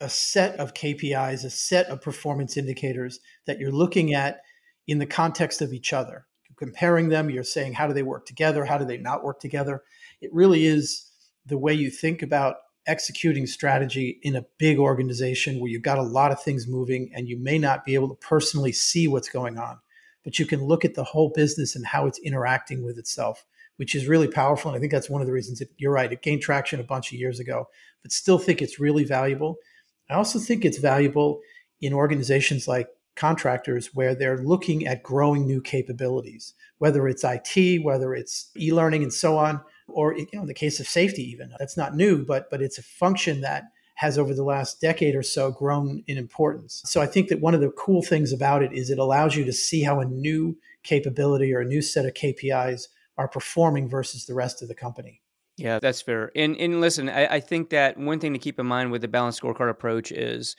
a 0.00 0.08
set 0.08 0.58
of 0.58 0.74
kpis 0.74 1.44
a 1.44 1.50
set 1.50 1.86
of 1.86 2.02
performance 2.02 2.56
indicators 2.56 3.18
that 3.46 3.58
you're 3.58 3.72
looking 3.72 4.14
at 4.14 4.40
in 4.86 4.98
the 4.98 5.06
context 5.06 5.62
of 5.62 5.72
each 5.72 5.92
other. 5.92 6.26
You're 6.48 6.56
comparing 6.56 7.08
them 7.08 7.30
you're 7.30 7.42
saying 7.42 7.74
how 7.74 7.86
do 7.86 7.94
they 7.94 8.02
work 8.02 8.26
together 8.26 8.64
how 8.64 8.78
do 8.78 8.84
they 8.84 8.98
not 8.98 9.24
work 9.24 9.40
together. 9.40 9.82
It 10.20 10.32
really 10.32 10.66
is 10.66 11.10
the 11.44 11.58
way 11.58 11.72
you 11.74 11.90
think 11.90 12.22
about 12.22 12.56
executing 12.86 13.46
strategy 13.46 14.20
in 14.22 14.36
a 14.36 14.44
big 14.58 14.78
organization 14.78 15.58
where 15.58 15.68
you've 15.68 15.82
got 15.82 15.98
a 15.98 16.02
lot 16.02 16.30
of 16.30 16.40
things 16.40 16.68
moving 16.68 17.10
and 17.14 17.28
you 17.28 17.36
may 17.36 17.58
not 17.58 17.84
be 17.84 17.94
able 17.94 18.08
to 18.08 18.14
personally 18.14 18.70
see 18.70 19.08
what's 19.08 19.28
going 19.28 19.58
on 19.58 19.78
but 20.26 20.40
you 20.40 20.44
can 20.44 20.64
look 20.64 20.84
at 20.84 20.94
the 20.94 21.04
whole 21.04 21.30
business 21.30 21.76
and 21.76 21.86
how 21.86 22.04
it's 22.04 22.18
interacting 22.18 22.82
with 22.84 22.98
itself, 22.98 23.46
which 23.76 23.94
is 23.94 24.08
really 24.08 24.26
powerful. 24.26 24.72
And 24.72 24.76
I 24.76 24.80
think 24.80 24.90
that's 24.90 25.08
one 25.08 25.20
of 25.20 25.28
the 25.28 25.32
reasons 25.32 25.60
that 25.60 25.70
you're 25.78 25.92
right. 25.92 26.12
It 26.12 26.20
gained 26.20 26.42
traction 26.42 26.80
a 26.80 26.82
bunch 26.82 27.12
of 27.12 27.18
years 27.20 27.38
ago, 27.38 27.68
but 28.02 28.10
still 28.10 28.36
think 28.36 28.60
it's 28.60 28.80
really 28.80 29.04
valuable. 29.04 29.54
I 30.10 30.14
also 30.14 30.40
think 30.40 30.64
it's 30.64 30.78
valuable 30.78 31.42
in 31.80 31.92
organizations 31.92 32.66
like 32.66 32.88
contractors 33.14 33.94
where 33.94 34.16
they're 34.16 34.38
looking 34.38 34.84
at 34.88 35.04
growing 35.04 35.46
new 35.46 35.60
capabilities, 35.60 36.54
whether 36.78 37.06
it's 37.06 37.22
IT, 37.22 37.84
whether 37.84 38.12
it's 38.12 38.50
e-learning 38.56 39.04
and 39.04 39.12
so 39.12 39.38
on, 39.38 39.60
or 39.86 40.18
you 40.18 40.26
know, 40.34 40.40
in 40.40 40.48
the 40.48 40.54
case 40.54 40.80
of 40.80 40.88
safety, 40.88 41.22
even 41.22 41.52
that's 41.60 41.76
not 41.76 41.94
new, 41.94 42.24
but 42.24 42.50
but 42.50 42.60
it's 42.60 42.78
a 42.78 42.82
function 42.82 43.42
that 43.42 43.62
has 43.96 44.18
over 44.18 44.34
the 44.34 44.44
last 44.44 44.80
decade 44.80 45.14
or 45.14 45.22
so 45.22 45.50
grown 45.50 46.02
in 46.06 46.18
importance. 46.18 46.82
So 46.84 47.00
I 47.00 47.06
think 47.06 47.28
that 47.28 47.40
one 47.40 47.54
of 47.54 47.62
the 47.62 47.70
cool 47.70 48.02
things 48.02 48.32
about 48.32 48.62
it 48.62 48.72
is 48.72 48.90
it 48.90 48.98
allows 48.98 49.34
you 49.34 49.44
to 49.44 49.52
see 49.52 49.82
how 49.82 50.00
a 50.00 50.04
new 50.04 50.56
capability 50.82 51.52
or 51.52 51.60
a 51.60 51.64
new 51.64 51.80
set 51.80 52.04
of 52.04 52.12
KPIs 52.12 52.88
are 53.16 53.26
performing 53.26 53.88
versus 53.88 54.26
the 54.26 54.34
rest 54.34 54.60
of 54.60 54.68
the 54.68 54.74
company. 54.74 55.22
Yeah, 55.56 55.78
that's 55.78 56.02
fair. 56.02 56.30
And 56.36 56.56
and 56.58 56.82
listen, 56.82 57.08
I, 57.08 57.26
I 57.36 57.40
think 57.40 57.70
that 57.70 57.96
one 57.96 58.20
thing 58.20 58.34
to 58.34 58.38
keep 58.38 58.60
in 58.60 58.66
mind 58.66 58.92
with 58.92 59.00
the 59.00 59.08
balanced 59.08 59.40
scorecard 59.40 59.70
approach 59.70 60.12
is 60.12 60.54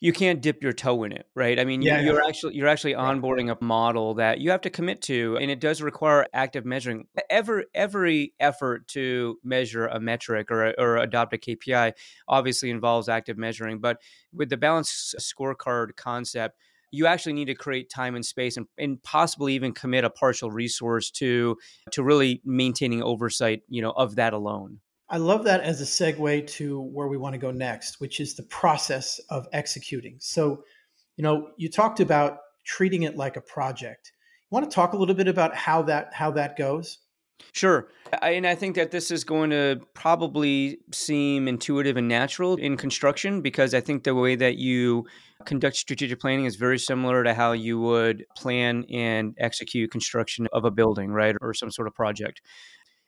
you 0.00 0.14
can't 0.14 0.40
dip 0.40 0.62
your 0.62 0.72
toe 0.72 1.04
in 1.04 1.12
it, 1.12 1.26
right? 1.34 1.60
I 1.60 1.64
mean, 1.64 1.82
yeah, 1.82 2.00
you, 2.00 2.16
are 2.16 2.22
actually 2.26 2.54
you're 2.54 2.68
actually 2.68 2.94
onboarding 2.94 3.54
a 3.54 3.62
model 3.62 4.14
that 4.14 4.40
you 4.40 4.50
have 4.50 4.62
to 4.62 4.70
commit 4.70 5.02
to, 5.02 5.36
and 5.38 5.50
it 5.50 5.60
does 5.60 5.82
require 5.82 6.26
active 6.32 6.64
measuring. 6.64 7.06
Every 7.28 7.66
every 7.74 8.34
effort 8.40 8.88
to 8.88 9.38
measure 9.44 9.86
a 9.86 10.00
metric 10.00 10.50
or 10.50 10.74
or 10.78 10.96
adopt 10.96 11.34
a 11.34 11.38
KPI 11.38 11.92
obviously 12.26 12.70
involves 12.70 13.10
active 13.10 13.36
measuring, 13.36 13.78
but 13.78 13.98
with 14.32 14.48
the 14.48 14.56
balanced 14.56 15.16
scorecard 15.18 15.96
concept, 15.96 16.56
you 16.90 17.06
actually 17.06 17.34
need 17.34 17.46
to 17.46 17.54
create 17.54 17.90
time 17.90 18.14
and 18.14 18.24
space 18.24 18.56
and, 18.56 18.66
and 18.78 19.02
possibly 19.02 19.54
even 19.54 19.72
commit 19.72 20.04
a 20.04 20.10
partial 20.10 20.50
resource 20.50 21.10
to 21.10 21.58
to 21.92 22.02
really 22.02 22.40
maintaining 22.44 23.02
oversight, 23.02 23.62
you 23.68 23.82
know, 23.82 23.90
of 23.90 24.16
that 24.16 24.32
alone. 24.32 24.80
I 25.10 25.16
love 25.16 25.44
that 25.44 25.60
as 25.62 25.80
a 25.80 25.84
segue 25.84 26.46
to 26.46 26.80
where 26.80 27.08
we 27.08 27.16
want 27.16 27.34
to 27.34 27.38
go 27.38 27.50
next, 27.50 28.00
which 28.00 28.20
is 28.20 28.34
the 28.34 28.44
process 28.44 29.18
of 29.28 29.48
executing. 29.52 30.16
So, 30.20 30.62
you 31.16 31.24
know, 31.24 31.48
you 31.56 31.68
talked 31.68 31.98
about 31.98 32.38
treating 32.64 33.02
it 33.02 33.16
like 33.16 33.36
a 33.36 33.40
project. 33.40 34.12
You 34.50 34.54
want 34.54 34.70
to 34.70 34.74
talk 34.74 34.92
a 34.92 34.96
little 34.96 35.16
bit 35.16 35.26
about 35.26 35.54
how 35.56 35.82
that 35.82 36.14
how 36.14 36.30
that 36.32 36.56
goes? 36.56 36.98
Sure. 37.52 37.88
and 38.22 38.46
I 38.46 38.54
think 38.54 38.76
that 38.76 38.90
this 38.90 39.10
is 39.10 39.24
going 39.24 39.50
to 39.50 39.80
probably 39.94 40.78
seem 40.92 41.48
intuitive 41.48 41.96
and 41.96 42.06
natural 42.06 42.56
in 42.56 42.76
construction 42.76 43.40
because 43.40 43.74
I 43.74 43.80
think 43.80 44.04
the 44.04 44.14
way 44.14 44.36
that 44.36 44.56
you 44.56 45.06
conduct 45.46 45.76
strategic 45.76 46.20
planning 46.20 46.44
is 46.44 46.56
very 46.56 46.78
similar 46.78 47.24
to 47.24 47.34
how 47.34 47.52
you 47.52 47.80
would 47.80 48.26
plan 48.36 48.84
and 48.90 49.34
execute 49.38 49.90
construction 49.90 50.48
of 50.52 50.64
a 50.64 50.70
building, 50.70 51.10
right? 51.10 51.34
Or 51.40 51.54
some 51.54 51.70
sort 51.70 51.88
of 51.88 51.94
project. 51.94 52.42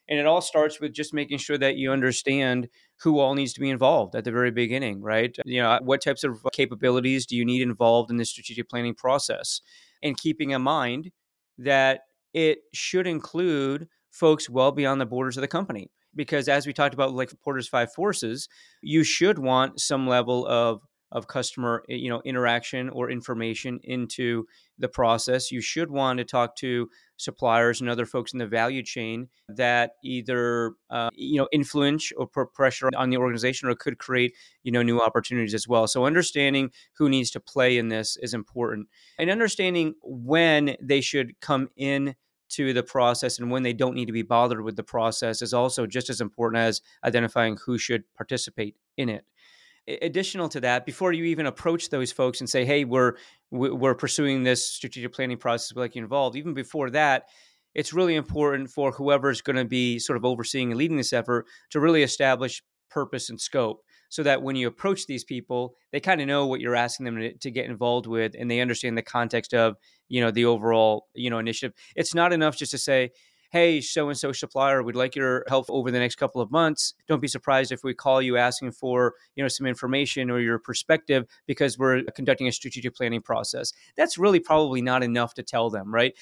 And 0.08 0.18
it 0.18 0.26
all 0.26 0.40
starts 0.40 0.80
with 0.80 0.92
just 0.92 1.14
making 1.14 1.38
sure 1.38 1.56
that 1.58 1.76
you 1.76 1.92
understand 1.92 2.68
who 3.00 3.18
all 3.18 3.34
needs 3.34 3.52
to 3.54 3.60
be 3.60 3.70
involved 3.70 4.14
at 4.14 4.24
the 4.24 4.32
very 4.32 4.50
beginning, 4.50 5.00
right? 5.00 5.34
You 5.44 5.62
know, 5.62 5.78
what 5.82 6.02
types 6.02 6.24
of 6.24 6.44
capabilities 6.52 7.24
do 7.26 7.36
you 7.36 7.44
need 7.44 7.62
involved 7.62 8.10
in 8.10 8.16
the 8.16 8.24
strategic 8.24 8.68
planning 8.68 8.94
process? 8.94 9.60
And 10.02 10.18
keeping 10.18 10.50
in 10.50 10.62
mind 10.62 11.10
that 11.58 12.00
it 12.34 12.58
should 12.74 13.06
include 13.06 13.88
folks 14.10 14.50
well 14.50 14.72
beyond 14.72 15.00
the 15.00 15.06
borders 15.06 15.36
of 15.36 15.42
the 15.42 15.48
company. 15.48 15.90
Because 16.14 16.48
as 16.48 16.66
we 16.66 16.72
talked 16.72 16.94
about, 16.94 17.14
like 17.14 17.32
Porter's 17.42 17.68
Five 17.68 17.92
Forces, 17.92 18.48
you 18.82 19.02
should 19.04 19.38
want 19.38 19.80
some 19.80 20.06
level 20.06 20.46
of 20.46 20.82
of 21.12 21.28
customer 21.28 21.84
you 21.88 22.08
know 22.08 22.20
interaction 22.24 22.88
or 22.88 23.10
information 23.10 23.78
into 23.84 24.46
the 24.78 24.88
process. 24.88 25.52
You 25.52 25.60
should 25.60 25.90
want 25.90 26.18
to 26.18 26.24
talk 26.24 26.56
to 26.56 26.88
suppliers 27.16 27.80
and 27.80 27.88
other 27.88 28.06
folks 28.06 28.32
in 28.32 28.38
the 28.38 28.46
value 28.46 28.82
chain 28.82 29.28
that 29.48 29.92
either 30.02 30.72
uh, 30.90 31.10
you 31.14 31.36
know 31.36 31.48
influence 31.52 32.10
or 32.16 32.26
put 32.26 32.52
pressure 32.52 32.90
on 32.96 33.10
the 33.10 33.18
organization 33.18 33.68
or 33.68 33.74
could 33.74 33.98
create 33.98 34.34
you 34.64 34.72
know 34.72 34.82
new 34.82 35.00
opportunities 35.00 35.54
as 35.54 35.68
well. 35.68 35.86
So 35.86 36.06
understanding 36.06 36.70
who 36.94 37.08
needs 37.08 37.30
to 37.32 37.40
play 37.40 37.78
in 37.78 37.88
this 37.88 38.16
is 38.16 38.34
important. 38.34 38.88
And 39.18 39.30
understanding 39.30 39.94
when 40.02 40.76
they 40.80 41.00
should 41.00 41.38
come 41.40 41.68
in 41.76 42.16
to 42.52 42.74
the 42.74 42.82
process 42.82 43.38
and 43.38 43.50
when 43.50 43.62
they 43.62 43.72
don't 43.72 43.94
need 43.94 44.06
to 44.06 44.12
be 44.12 44.22
bothered 44.22 44.62
with 44.62 44.76
the 44.76 44.82
process 44.82 45.40
is 45.40 45.54
also 45.54 45.86
just 45.86 46.10
as 46.10 46.20
important 46.20 46.60
as 46.60 46.82
identifying 47.02 47.56
who 47.64 47.78
should 47.78 48.04
participate 48.14 48.76
in 48.98 49.08
it 49.08 49.24
additional 49.88 50.48
to 50.48 50.60
that 50.60 50.86
before 50.86 51.12
you 51.12 51.24
even 51.24 51.46
approach 51.46 51.90
those 51.90 52.12
folks 52.12 52.40
and 52.40 52.48
say 52.48 52.64
hey 52.64 52.84
we're 52.84 53.14
we're 53.50 53.94
pursuing 53.94 54.44
this 54.44 54.64
strategic 54.64 55.12
planning 55.12 55.36
process 55.36 55.74
we'd 55.74 55.80
like 55.80 55.96
you 55.96 56.02
involved 56.02 56.36
even 56.36 56.54
before 56.54 56.88
that 56.90 57.24
it's 57.74 57.92
really 57.92 58.14
important 58.14 58.70
for 58.70 58.92
whoever's 58.92 59.40
going 59.40 59.56
to 59.56 59.64
be 59.64 59.98
sort 59.98 60.16
of 60.16 60.24
overseeing 60.24 60.70
and 60.70 60.78
leading 60.78 60.96
this 60.96 61.12
effort 61.12 61.46
to 61.70 61.80
really 61.80 62.02
establish 62.02 62.62
purpose 62.90 63.28
and 63.28 63.40
scope 63.40 63.82
so 64.08 64.22
that 64.22 64.42
when 64.42 64.54
you 64.54 64.68
approach 64.68 65.06
these 65.06 65.24
people 65.24 65.74
they 65.90 65.98
kind 65.98 66.20
of 66.20 66.28
know 66.28 66.46
what 66.46 66.60
you're 66.60 66.76
asking 66.76 67.04
them 67.04 67.16
to, 67.16 67.32
to, 67.38 67.50
get 67.50 67.64
involved 67.64 68.06
with 68.06 68.36
and 68.38 68.50
they 68.50 68.60
understand 68.60 68.96
the 68.96 69.02
context 69.02 69.52
of 69.52 69.76
you 70.08 70.20
know 70.20 70.30
the 70.30 70.44
overall 70.44 71.08
you 71.14 71.30
know 71.30 71.38
initiative. 71.38 71.74
It's 71.96 72.14
not 72.14 72.32
enough 72.32 72.56
just 72.56 72.70
to 72.72 72.78
say 72.78 73.10
hey, 73.52 73.82
so 73.82 74.08
and 74.08 74.18
so 74.18 74.32
supplier, 74.32 74.82
we'd 74.82 74.96
like 74.96 75.14
your 75.14 75.44
help 75.46 75.66
over 75.68 75.90
the 75.90 75.98
next 75.98 76.14
couple 76.14 76.40
of 76.40 76.50
months. 76.50 76.94
Don't 77.06 77.20
be 77.20 77.28
surprised 77.28 77.70
if 77.70 77.84
we 77.84 77.92
call 77.92 78.22
you 78.22 78.38
asking 78.38 78.72
for, 78.72 79.12
you 79.36 79.44
know, 79.44 79.48
some 79.48 79.66
information 79.66 80.30
or 80.30 80.40
your 80.40 80.58
perspective 80.58 81.26
because 81.46 81.78
we're 81.78 82.02
conducting 82.14 82.48
a 82.48 82.52
strategic 82.52 82.94
planning 82.94 83.20
process. 83.20 83.74
That's 83.94 84.16
really 84.16 84.40
probably 84.40 84.80
not 84.80 85.02
enough 85.02 85.34
to 85.34 85.42
tell 85.42 85.68
them, 85.68 85.92
right? 85.92 86.14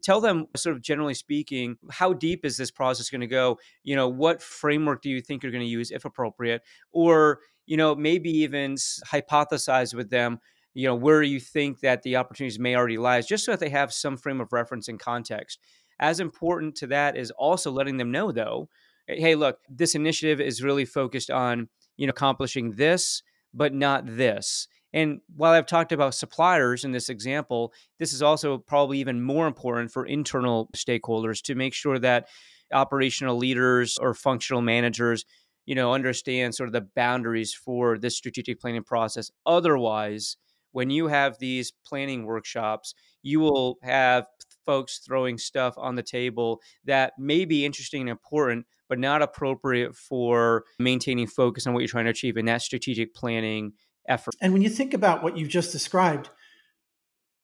Tell 0.00 0.20
them 0.20 0.46
sort 0.54 0.76
of 0.76 0.82
generally 0.82 1.14
speaking, 1.14 1.76
how 1.90 2.12
deep 2.12 2.44
is 2.44 2.56
this 2.56 2.70
process 2.70 3.10
going 3.10 3.20
to 3.20 3.26
go? 3.26 3.58
You 3.82 3.96
know, 3.96 4.06
what 4.06 4.40
framework 4.40 5.02
do 5.02 5.10
you 5.10 5.20
think 5.20 5.42
you're 5.42 5.52
going 5.52 5.64
to 5.64 5.68
use 5.68 5.90
if 5.90 6.04
appropriate? 6.04 6.62
Or, 6.92 7.40
you 7.66 7.76
know, 7.76 7.96
maybe 7.96 8.30
even 8.30 8.76
hypothesize 8.76 9.92
with 9.92 10.10
them 10.10 10.38
you 10.72 10.86
know 10.86 10.94
where 10.94 11.22
you 11.22 11.40
think 11.40 11.80
that 11.80 12.02
the 12.02 12.16
opportunities 12.16 12.58
may 12.58 12.76
already 12.76 12.98
lies 12.98 13.26
just 13.26 13.46
so 13.46 13.50
that 13.50 13.60
they 13.60 13.70
have 13.70 13.94
some 13.94 14.14
frame 14.18 14.42
of 14.42 14.52
reference 14.52 14.88
and 14.88 15.00
context 15.00 15.58
as 15.98 16.20
important 16.20 16.76
to 16.76 16.86
that 16.88 17.16
is 17.16 17.30
also 17.32 17.70
letting 17.70 17.96
them 17.96 18.10
know, 18.10 18.32
though, 18.32 18.68
hey, 19.06 19.34
look, 19.34 19.58
this 19.68 19.94
initiative 19.94 20.40
is 20.40 20.62
really 20.62 20.84
focused 20.84 21.30
on 21.30 21.68
you 21.96 22.06
know 22.06 22.10
accomplishing 22.10 22.72
this, 22.72 23.22
but 23.54 23.72
not 23.72 24.04
this. 24.06 24.68
And 24.92 25.20
while 25.34 25.52
I've 25.52 25.66
talked 25.66 25.92
about 25.92 26.14
suppliers 26.14 26.84
in 26.84 26.92
this 26.92 27.08
example, 27.08 27.72
this 27.98 28.12
is 28.12 28.22
also 28.22 28.58
probably 28.58 28.98
even 28.98 29.22
more 29.22 29.46
important 29.46 29.90
for 29.90 30.06
internal 30.06 30.68
stakeholders 30.74 31.42
to 31.42 31.54
make 31.54 31.74
sure 31.74 31.98
that 31.98 32.28
operational 32.72 33.36
leaders 33.36 33.98
or 33.98 34.14
functional 34.14 34.60
managers 34.60 35.24
you 35.66 35.74
know 35.74 35.92
understand 35.92 36.54
sort 36.54 36.68
of 36.68 36.72
the 36.72 36.88
boundaries 36.96 37.54
for 37.54 37.96
this 37.96 38.16
strategic 38.16 38.60
planning 38.60 38.82
process 38.82 39.30
otherwise 39.46 40.36
when 40.76 40.90
you 40.90 41.06
have 41.06 41.38
these 41.38 41.72
planning 41.86 42.26
workshops, 42.26 42.94
you 43.22 43.40
will 43.40 43.78
have 43.82 44.26
folks 44.66 44.98
throwing 44.98 45.38
stuff 45.38 45.74
on 45.78 45.94
the 45.94 46.02
table 46.02 46.60
that 46.84 47.12
may 47.18 47.44
be 47.44 47.64
interesting 47.64 48.02
and 48.02 48.10
important, 48.10 48.66
but 48.88 48.98
not 48.98 49.22
appropriate 49.22 49.96
for 49.96 50.64
maintaining 50.78 51.26
focus 51.26 51.66
on 51.66 51.72
what 51.72 51.80
you're 51.80 51.88
trying 51.88 52.04
to 52.04 52.10
achieve 52.10 52.36
in 52.36 52.44
that 52.46 52.62
strategic 52.62 53.14
planning 53.14 53.72
effort. 54.08 54.34
And 54.40 54.52
when 54.52 54.62
you 54.62 54.68
think 54.68 54.92
about 54.92 55.22
what 55.22 55.38
you've 55.38 55.48
just 55.48 55.72
described, 55.72 56.28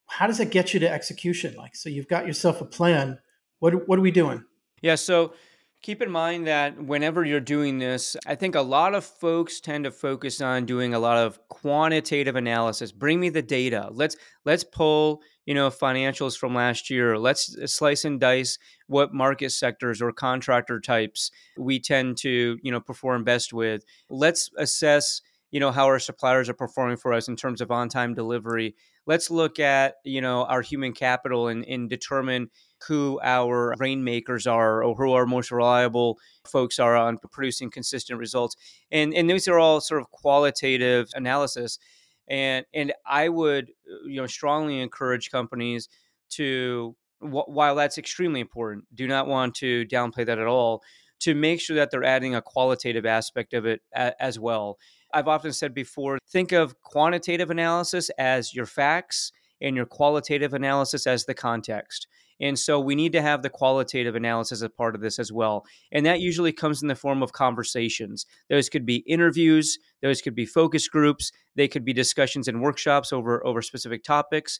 how 0.07 0.27
does 0.27 0.39
it 0.39 0.51
get 0.51 0.73
you 0.73 0.79
to 0.81 0.89
execution? 0.89 1.55
Like, 1.55 1.75
so 1.75 1.89
you've 1.89 2.07
got 2.07 2.27
yourself 2.27 2.61
a 2.61 2.65
plan. 2.65 3.19
What, 3.59 3.87
what 3.87 3.97
are 3.97 4.03
we 4.03 4.11
doing? 4.11 4.43
Yeah. 4.81 4.95
So 4.95 5.33
keep 5.81 6.01
in 6.01 6.11
mind 6.11 6.47
that 6.47 6.81
whenever 6.81 7.25
you're 7.25 7.39
doing 7.39 7.77
this, 7.79 8.15
I 8.25 8.35
think 8.35 8.55
a 8.55 8.61
lot 8.61 8.95
of 8.95 9.03
folks 9.03 9.59
tend 9.59 9.83
to 9.83 9.91
focus 9.91 10.41
on 10.41 10.65
doing 10.65 10.93
a 10.93 10.99
lot 10.99 11.17
of 11.17 11.39
quantitative 11.49 12.35
analysis. 12.35 12.91
Bring 12.91 13.19
me 13.19 13.29
the 13.29 13.41
data. 13.41 13.89
Let's 13.91 14.15
let's 14.45 14.63
pull, 14.63 15.21
you 15.45 15.53
know, 15.53 15.69
financials 15.69 16.37
from 16.37 16.55
last 16.55 16.89
year. 16.89 17.17
Let's 17.17 17.57
uh, 17.57 17.67
slice 17.67 18.05
and 18.05 18.19
dice 18.19 18.57
what 18.87 19.13
market 19.13 19.51
sectors 19.51 20.01
or 20.01 20.11
contractor 20.11 20.79
types 20.79 21.31
we 21.57 21.79
tend 21.79 22.17
to, 22.17 22.57
you 22.61 22.71
know, 22.71 22.79
perform 22.79 23.23
best 23.23 23.53
with. 23.53 23.83
Let's 24.09 24.49
assess, 24.57 25.21
you 25.51 25.59
know, 25.59 25.71
how 25.71 25.85
our 25.85 25.99
suppliers 25.99 26.49
are 26.49 26.53
performing 26.53 26.97
for 26.97 27.13
us 27.13 27.27
in 27.27 27.35
terms 27.35 27.61
of 27.61 27.71
on-time 27.71 28.13
delivery. 28.13 28.75
Let's 29.05 29.29
look 29.29 29.59
at, 29.59 29.95
you 30.05 30.21
know, 30.21 30.45
our 30.45 30.61
human 30.61 30.93
capital 30.93 31.49
and, 31.49 31.65
and 31.65 31.89
determine 31.89 32.49
who 32.87 33.19
our 33.21 33.73
rainmakers 33.77 34.47
are 34.47 34.83
or 34.83 34.95
who 34.95 35.11
our 35.11 35.25
most 35.25 35.51
reliable 35.51 36.17
folks 36.45 36.79
are 36.79 36.95
on 36.95 37.17
producing 37.17 37.69
consistent 37.69 38.19
results. 38.19 38.55
And 38.91 39.13
and 39.13 39.29
these 39.29 39.47
are 39.47 39.59
all 39.59 39.81
sort 39.81 40.01
of 40.01 40.11
qualitative 40.11 41.09
analysis. 41.15 41.79
And 42.27 42.65
and 42.73 42.93
I 43.05 43.29
would 43.29 43.71
uh, 43.89 44.07
you 44.07 44.21
know 44.21 44.27
strongly 44.27 44.79
encourage 44.81 45.31
companies 45.31 45.89
to 46.31 46.95
while 47.19 47.75
that's 47.75 47.97
extremely 47.97 48.41
important, 48.41 48.85
do 48.93 49.07
not 49.07 49.27
want 49.27 49.55
to 49.55 49.85
downplay 49.85 50.25
that 50.25 50.39
at 50.39 50.47
all. 50.47 50.83
To 51.21 51.33
make 51.33 51.61
sure 51.61 51.77
that 51.77 51.89
they're 51.89 52.03
adding 52.03 52.35
a 52.35 52.41
qualitative 52.41 53.05
aspect 53.05 53.53
of 53.53 53.65
it 53.65 53.79
as 53.93 54.37
well. 54.39 54.77
I've 55.13 55.29
often 55.29 55.53
said 55.53 55.73
before, 55.73 56.17
think 56.27 56.51
of 56.51 56.81
quantitative 56.81 57.49
analysis 57.49 58.09
as 58.17 58.53
your 58.53 58.65
facts 58.65 59.31
and 59.61 59.75
your 59.75 59.85
qualitative 59.85 60.53
analysis 60.53 61.07
as 61.07 61.23
the 61.23 61.33
context. 61.33 62.07
And 62.41 62.57
so 62.57 62.79
we 62.79 62.95
need 62.95 63.11
to 63.13 63.21
have 63.21 63.41
the 63.41 63.49
qualitative 63.49 64.15
analysis 64.15 64.61
as 64.61 64.69
part 64.77 64.95
of 64.95 65.01
this 65.01 65.19
as 65.19 65.31
well. 65.31 65.65
And 65.91 66.05
that 66.05 66.19
usually 66.19 66.51
comes 66.51 66.81
in 66.81 66.87
the 66.87 66.95
form 66.95 67.23
of 67.23 67.33
conversations. 67.33 68.25
Those 68.49 68.69
could 68.69 68.85
be 68.85 68.97
interviews, 69.07 69.77
those 70.01 70.21
could 70.21 70.35
be 70.35 70.45
focus 70.45 70.87
groups, 70.87 71.31
they 71.55 71.67
could 71.67 71.85
be 71.85 71.93
discussions 71.93 72.47
and 72.47 72.61
workshops 72.61 73.13
over, 73.13 73.45
over 73.45 73.61
specific 73.61 74.03
topics, 74.03 74.59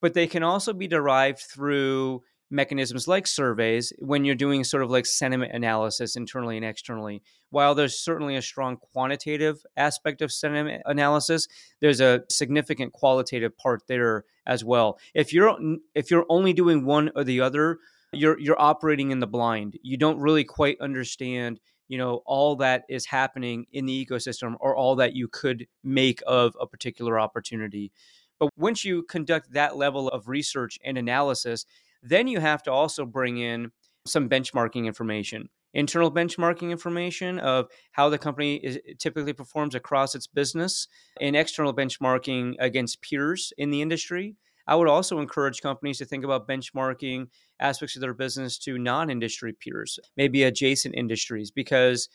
but 0.00 0.14
they 0.14 0.26
can 0.26 0.42
also 0.42 0.72
be 0.72 0.86
derived 0.86 1.40
through 1.40 2.22
mechanisms 2.50 3.08
like 3.08 3.26
surveys 3.26 3.92
when 3.98 4.24
you're 4.24 4.34
doing 4.34 4.64
sort 4.64 4.82
of 4.82 4.90
like 4.90 5.06
sentiment 5.06 5.52
analysis 5.54 6.16
internally 6.16 6.56
and 6.56 6.64
externally. 6.64 7.22
While 7.50 7.74
there's 7.74 7.98
certainly 7.98 8.36
a 8.36 8.42
strong 8.42 8.76
quantitative 8.76 9.64
aspect 9.76 10.22
of 10.22 10.32
sentiment 10.32 10.82
analysis, 10.86 11.48
there's 11.80 12.00
a 12.00 12.22
significant 12.30 12.92
qualitative 12.92 13.56
part 13.56 13.82
there 13.88 14.24
as 14.46 14.64
well. 14.64 14.98
If 15.14 15.32
you're 15.32 15.58
if 15.94 16.10
you're 16.10 16.26
only 16.28 16.52
doing 16.52 16.84
one 16.84 17.10
or 17.14 17.24
the 17.24 17.40
other, 17.40 17.78
you're 18.12 18.38
you're 18.38 18.60
operating 18.60 19.10
in 19.10 19.20
the 19.20 19.26
blind. 19.26 19.78
You 19.82 19.96
don't 19.96 20.20
really 20.20 20.44
quite 20.44 20.80
understand 20.80 21.60
you 21.88 21.98
know 21.98 22.22
all 22.24 22.56
that 22.56 22.84
is 22.88 23.06
happening 23.06 23.66
in 23.72 23.86
the 23.86 24.06
ecosystem 24.06 24.54
or 24.60 24.74
all 24.74 24.96
that 24.96 25.14
you 25.14 25.28
could 25.28 25.66
make 25.82 26.22
of 26.26 26.56
a 26.60 26.66
particular 26.66 27.20
opportunity 27.20 27.92
but 28.38 28.48
once 28.56 28.84
you 28.84 29.02
conduct 29.02 29.52
that 29.52 29.76
level 29.76 30.08
of 30.08 30.28
research 30.28 30.78
and 30.84 30.98
analysis 30.98 31.66
then 32.04 32.28
you 32.28 32.38
have 32.40 32.62
to 32.64 32.72
also 32.72 33.04
bring 33.06 33.38
in 33.38 33.72
some 34.06 34.28
benchmarking 34.28 34.84
information, 34.84 35.48
internal 35.72 36.12
benchmarking 36.12 36.70
information 36.70 37.38
of 37.38 37.66
how 37.92 38.08
the 38.08 38.18
company 38.18 38.56
is, 38.56 38.78
typically 38.98 39.32
performs 39.32 39.74
across 39.74 40.14
its 40.14 40.26
business, 40.26 40.86
and 41.20 41.34
external 41.34 41.74
benchmarking 41.74 42.54
against 42.60 43.00
peers 43.00 43.52
in 43.56 43.70
the 43.70 43.80
industry. 43.80 44.36
I 44.66 44.76
would 44.76 44.88
also 44.88 45.18
encourage 45.18 45.60
companies 45.60 45.98
to 45.98 46.04
think 46.04 46.24
about 46.24 46.48
benchmarking 46.48 47.28
aspects 47.60 47.96
of 47.96 48.00
their 48.00 48.14
business 48.14 48.58
to 48.60 48.78
non 48.78 49.10
industry 49.10 49.52
peers, 49.52 49.98
maybe 50.16 50.42
adjacent 50.42 50.94
industries, 50.94 51.50
because 51.50 52.08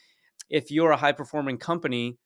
if 0.49 0.71
you're 0.71 0.91
a 0.91 0.97
high 0.97 1.11
performing 1.11 1.57
company, 1.57 2.17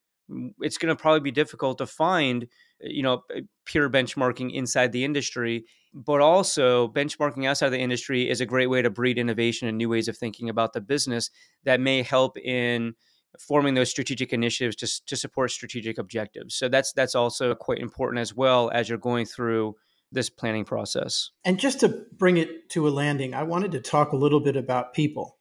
it's 0.62 0.78
going 0.78 0.96
to 0.96 1.02
probably 1.02 1.20
be 1.20 1.32
difficult 1.32 1.78
to 1.78 1.86
find 1.86 2.44
eh, 2.84 2.88
you 2.90 3.04
know 3.04 3.24
eh, 3.36 3.42
peer 3.66 3.90
benchmarking 3.90 4.54
inside 4.54 4.92
the 4.92 5.04
industry 5.04 5.66
but 5.94 6.22
also 6.22 6.88
benchmarking 6.88 7.46
outside 7.46 7.70
the 7.70 7.80
industry 7.80 8.30
is 8.30 8.42
a 8.42 8.46
great 8.46 8.68
way 8.68 8.82
to 8.82 8.90
breed 8.90 9.18
innovation 9.20 9.68
and 9.68 9.78
new 9.78 9.90
ways 9.90 10.08
of 10.08 10.18
thinking 10.18 10.50
about 10.50 10.74
the 10.74 10.82
business 10.82 11.30
that 11.66 11.80
may 11.80 12.02
help 12.02 12.38
in 12.38 12.96
forming 13.40 13.74
those 13.74 13.90
strategic 13.90 14.34
initiatives 14.34 14.76
to, 14.76 15.06
to 15.06 15.16
support 15.16 15.52
strategic 15.52 15.98
objectives. 15.98 16.56
So 16.56 16.70
that's 16.70 16.94
that's 16.94 17.16
also 17.16 17.56
quite 17.56 17.80
important 17.80 18.22
as 18.22 18.34
well 18.34 18.70
as 18.74 18.90
you're 18.90 18.98
going 18.98 19.26
through 19.26 19.76
this 20.12 20.30
planning 20.30 20.66
process. 20.66 21.32
And 21.44 21.60
just 21.60 21.80
to 21.80 22.06
bring 22.18 22.38
it 22.38 22.70
to 22.70 22.88
a 22.88 22.92
landing, 22.92 23.34
I 23.34 23.44
wanted 23.44 23.72
to 23.72 23.80
talk 23.80 24.12
a 24.12 24.18
little 24.18 24.40
bit 24.40 24.56
about 24.56 24.94
people. 24.94 25.38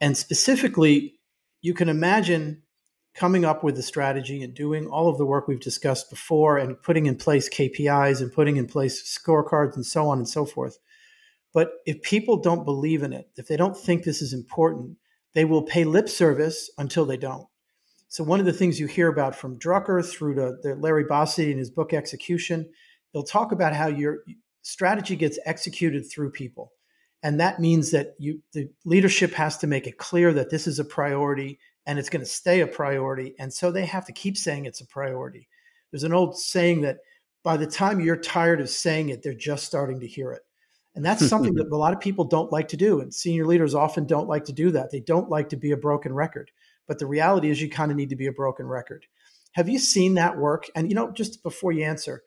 And 0.00 0.16
specifically, 0.16 1.18
you 1.60 1.74
can 1.74 1.88
imagine 1.88 2.62
coming 3.14 3.44
up 3.44 3.62
with 3.62 3.76
the 3.76 3.82
strategy 3.82 4.42
and 4.42 4.54
doing 4.54 4.86
all 4.86 5.08
of 5.08 5.18
the 5.18 5.26
work 5.26 5.46
we've 5.46 5.60
discussed 5.60 6.08
before 6.08 6.56
and 6.56 6.80
putting 6.82 7.06
in 7.06 7.16
place 7.16 7.48
KPIs 7.48 8.20
and 8.20 8.32
putting 8.32 8.56
in 8.56 8.66
place 8.66 9.02
scorecards 9.18 9.76
and 9.76 9.84
so 9.84 10.08
on 10.08 10.18
and 10.18 10.28
so 10.28 10.46
forth. 10.46 10.78
But 11.52 11.72
if 11.84 12.00
people 12.02 12.38
don't 12.38 12.64
believe 12.64 13.02
in 13.02 13.12
it, 13.12 13.28
if 13.36 13.46
they 13.48 13.56
don't 13.56 13.76
think 13.76 14.04
this 14.04 14.22
is 14.22 14.32
important, 14.32 14.96
they 15.34 15.44
will 15.44 15.62
pay 15.62 15.84
lip 15.84 16.08
service 16.08 16.70
until 16.78 17.04
they 17.04 17.18
don't. 17.18 17.46
So 18.08 18.24
one 18.24 18.40
of 18.40 18.46
the 18.46 18.52
things 18.52 18.80
you 18.80 18.86
hear 18.86 19.08
about 19.08 19.34
from 19.34 19.58
Drucker 19.58 20.04
through 20.04 20.34
to 20.34 20.74
Larry 20.74 21.04
Bossidy 21.04 21.50
in 21.50 21.58
his 21.58 21.70
book 21.70 21.92
Execution, 21.92 22.70
they'll 23.12 23.22
talk 23.22 23.52
about 23.52 23.74
how 23.74 23.86
your 23.86 24.18
strategy 24.62 25.16
gets 25.16 25.38
executed 25.44 26.04
through 26.10 26.30
people. 26.30 26.72
And 27.22 27.38
that 27.40 27.60
means 27.60 27.90
that 27.92 28.14
you 28.18 28.42
the 28.52 28.68
leadership 28.84 29.32
has 29.32 29.56
to 29.58 29.66
make 29.66 29.86
it 29.86 29.96
clear 29.96 30.32
that 30.32 30.50
this 30.50 30.66
is 30.66 30.78
a 30.78 30.84
priority 30.84 31.58
and 31.86 31.98
it's 31.98 32.08
going 32.08 32.24
to 32.24 32.30
stay 32.30 32.60
a 32.60 32.66
priority. 32.66 33.34
And 33.38 33.52
so 33.52 33.70
they 33.70 33.86
have 33.86 34.06
to 34.06 34.12
keep 34.12 34.36
saying 34.36 34.64
it's 34.64 34.80
a 34.80 34.86
priority. 34.86 35.48
There's 35.90 36.04
an 36.04 36.14
old 36.14 36.38
saying 36.38 36.82
that 36.82 36.98
by 37.42 37.56
the 37.56 37.66
time 37.66 38.00
you're 38.00 38.16
tired 38.16 38.60
of 38.60 38.68
saying 38.68 39.08
it, 39.08 39.22
they're 39.22 39.34
just 39.34 39.64
starting 39.64 40.00
to 40.00 40.06
hear 40.06 40.32
it. 40.32 40.42
And 40.94 41.04
that's 41.04 41.26
something 41.26 41.54
that 41.54 41.68
a 41.72 41.76
lot 41.76 41.92
of 41.92 42.00
people 42.00 42.24
don't 42.24 42.52
like 42.52 42.68
to 42.68 42.76
do. 42.76 43.00
And 43.00 43.12
senior 43.12 43.46
leaders 43.46 43.74
often 43.74 44.06
don't 44.06 44.28
like 44.28 44.44
to 44.44 44.52
do 44.52 44.70
that. 44.72 44.90
They 44.90 45.00
don't 45.00 45.30
like 45.30 45.48
to 45.50 45.56
be 45.56 45.72
a 45.72 45.76
broken 45.76 46.12
record. 46.12 46.50
But 46.86 46.98
the 46.98 47.06
reality 47.06 47.50
is, 47.50 47.60
you 47.62 47.70
kind 47.70 47.90
of 47.90 47.96
need 47.96 48.10
to 48.10 48.16
be 48.16 48.26
a 48.26 48.32
broken 48.32 48.66
record. 48.66 49.06
Have 49.52 49.68
you 49.68 49.78
seen 49.78 50.14
that 50.14 50.36
work? 50.36 50.68
And, 50.74 50.88
you 50.88 50.94
know, 50.94 51.10
just 51.10 51.42
before 51.42 51.72
you 51.72 51.84
answer, 51.84 52.22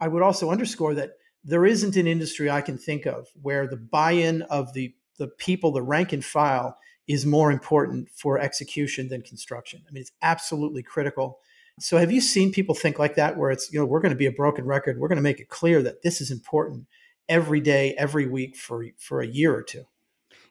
I 0.00 0.08
would 0.08 0.22
also 0.22 0.50
underscore 0.50 0.94
that 0.94 1.12
there 1.44 1.66
isn't 1.66 1.96
an 1.96 2.06
industry 2.06 2.50
I 2.50 2.60
can 2.60 2.78
think 2.78 3.06
of 3.06 3.28
where 3.40 3.66
the 3.66 3.76
buy 3.76 4.12
in 4.12 4.42
of 4.42 4.72
the, 4.72 4.94
the 5.18 5.28
people, 5.28 5.72
the 5.72 5.82
rank 5.82 6.12
and 6.12 6.24
file, 6.24 6.76
is 7.08 7.24
more 7.26 7.50
important 7.50 8.08
for 8.10 8.38
execution 8.38 9.08
than 9.08 9.22
construction. 9.22 9.82
I 9.88 9.92
mean, 9.92 10.02
it's 10.02 10.12
absolutely 10.22 10.82
critical. 10.82 11.38
So, 11.80 11.96
have 11.96 12.12
you 12.12 12.20
seen 12.20 12.52
people 12.52 12.74
think 12.74 12.98
like 12.98 13.14
that, 13.16 13.36
where 13.36 13.50
it's, 13.50 13.72
you 13.72 13.78
know, 13.78 13.86
we're 13.86 14.00
going 14.00 14.12
to 14.12 14.16
be 14.16 14.26
a 14.26 14.32
broken 14.32 14.66
record? 14.66 14.98
We're 14.98 15.08
going 15.08 15.16
to 15.16 15.22
make 15.22 15.40
it 15.40 15.48
clear 15.48 15.82
that 15.82 16.02
this 16.02 16.20
is 16.20 16.30
important 16.30 16.86
every 17.28 17.60
day, 17.60 17.94
every 17.98 18.26
week 18.26 18.56
for, 18.56 18.84
for 18.98 19.20
a 19.20 19.26
year 19.26 19.54
or 19.54 19.62
two? 19.62 19.84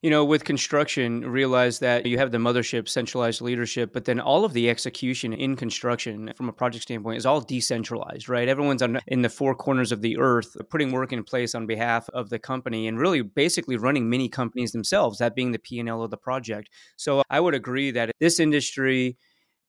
You 0.08 0.12
know, 0.12 0.24
with 0.24 0.46
construction, 0.46 1.20
realize 1.30 1.80
that 1.80 2.06
you 2.06 2.18
have 2.18 2.32
the 2.32 2.38
mothership, 2.38 2.88
centralized 2.88 3.42
leadership, 3.42 3.92
but 3.92 4.06
then 4.06 4.22
all 4.22 4.46
of 4.46 4.54
the 4.54 4.70
execution 4.70 5.34
in 5.34 5.58
construction 5.58 6.32
from 6.38 6.48
a 6.48 6.54
project 6.54 6.84
standpoint 6.84 7.18
is 7.18 7.26
all 7.26 7.42
decentralized, 7.42 8.30
right? 8.30 8.48
Everyone's 8.48 8.82
on, 8.82 9.02
in 9.08 9.22
the 9.22 9.28
four 9.28 9.54
corners 9.54 9.92
of 9.92 10.02
the 10.02 10.18
earth 10.18 10.56
putting 10.70 10.94
work 10.94 11.12
in 11.12 11.26
place 11.26 11.54
on 11.54 11.68
behalf 11.68 12.10
of 12.12 12.30
the 12.30 12.40
company 12.40 12.88
and 12.88 12.98
really 12.98 13.22
basically 13.22 13.76
running 13.76 14.10
mini 14.10 14.30
companies 14.30 14.72
themselves, 14.72 15.18
that 15.18 15.36
being 15.36 15.52
the 15.52 15.60
P&L 15.60 16.02
of 16.02 16.10
the 16.10 16.16
project. 16.16 16.70
So 16.96 17.22
I 17.30 17.42
would 17.42 17.54
agree 17.54 17.92
that 17.92 18.12
this 18.22 18.40
industry 18.40 19.18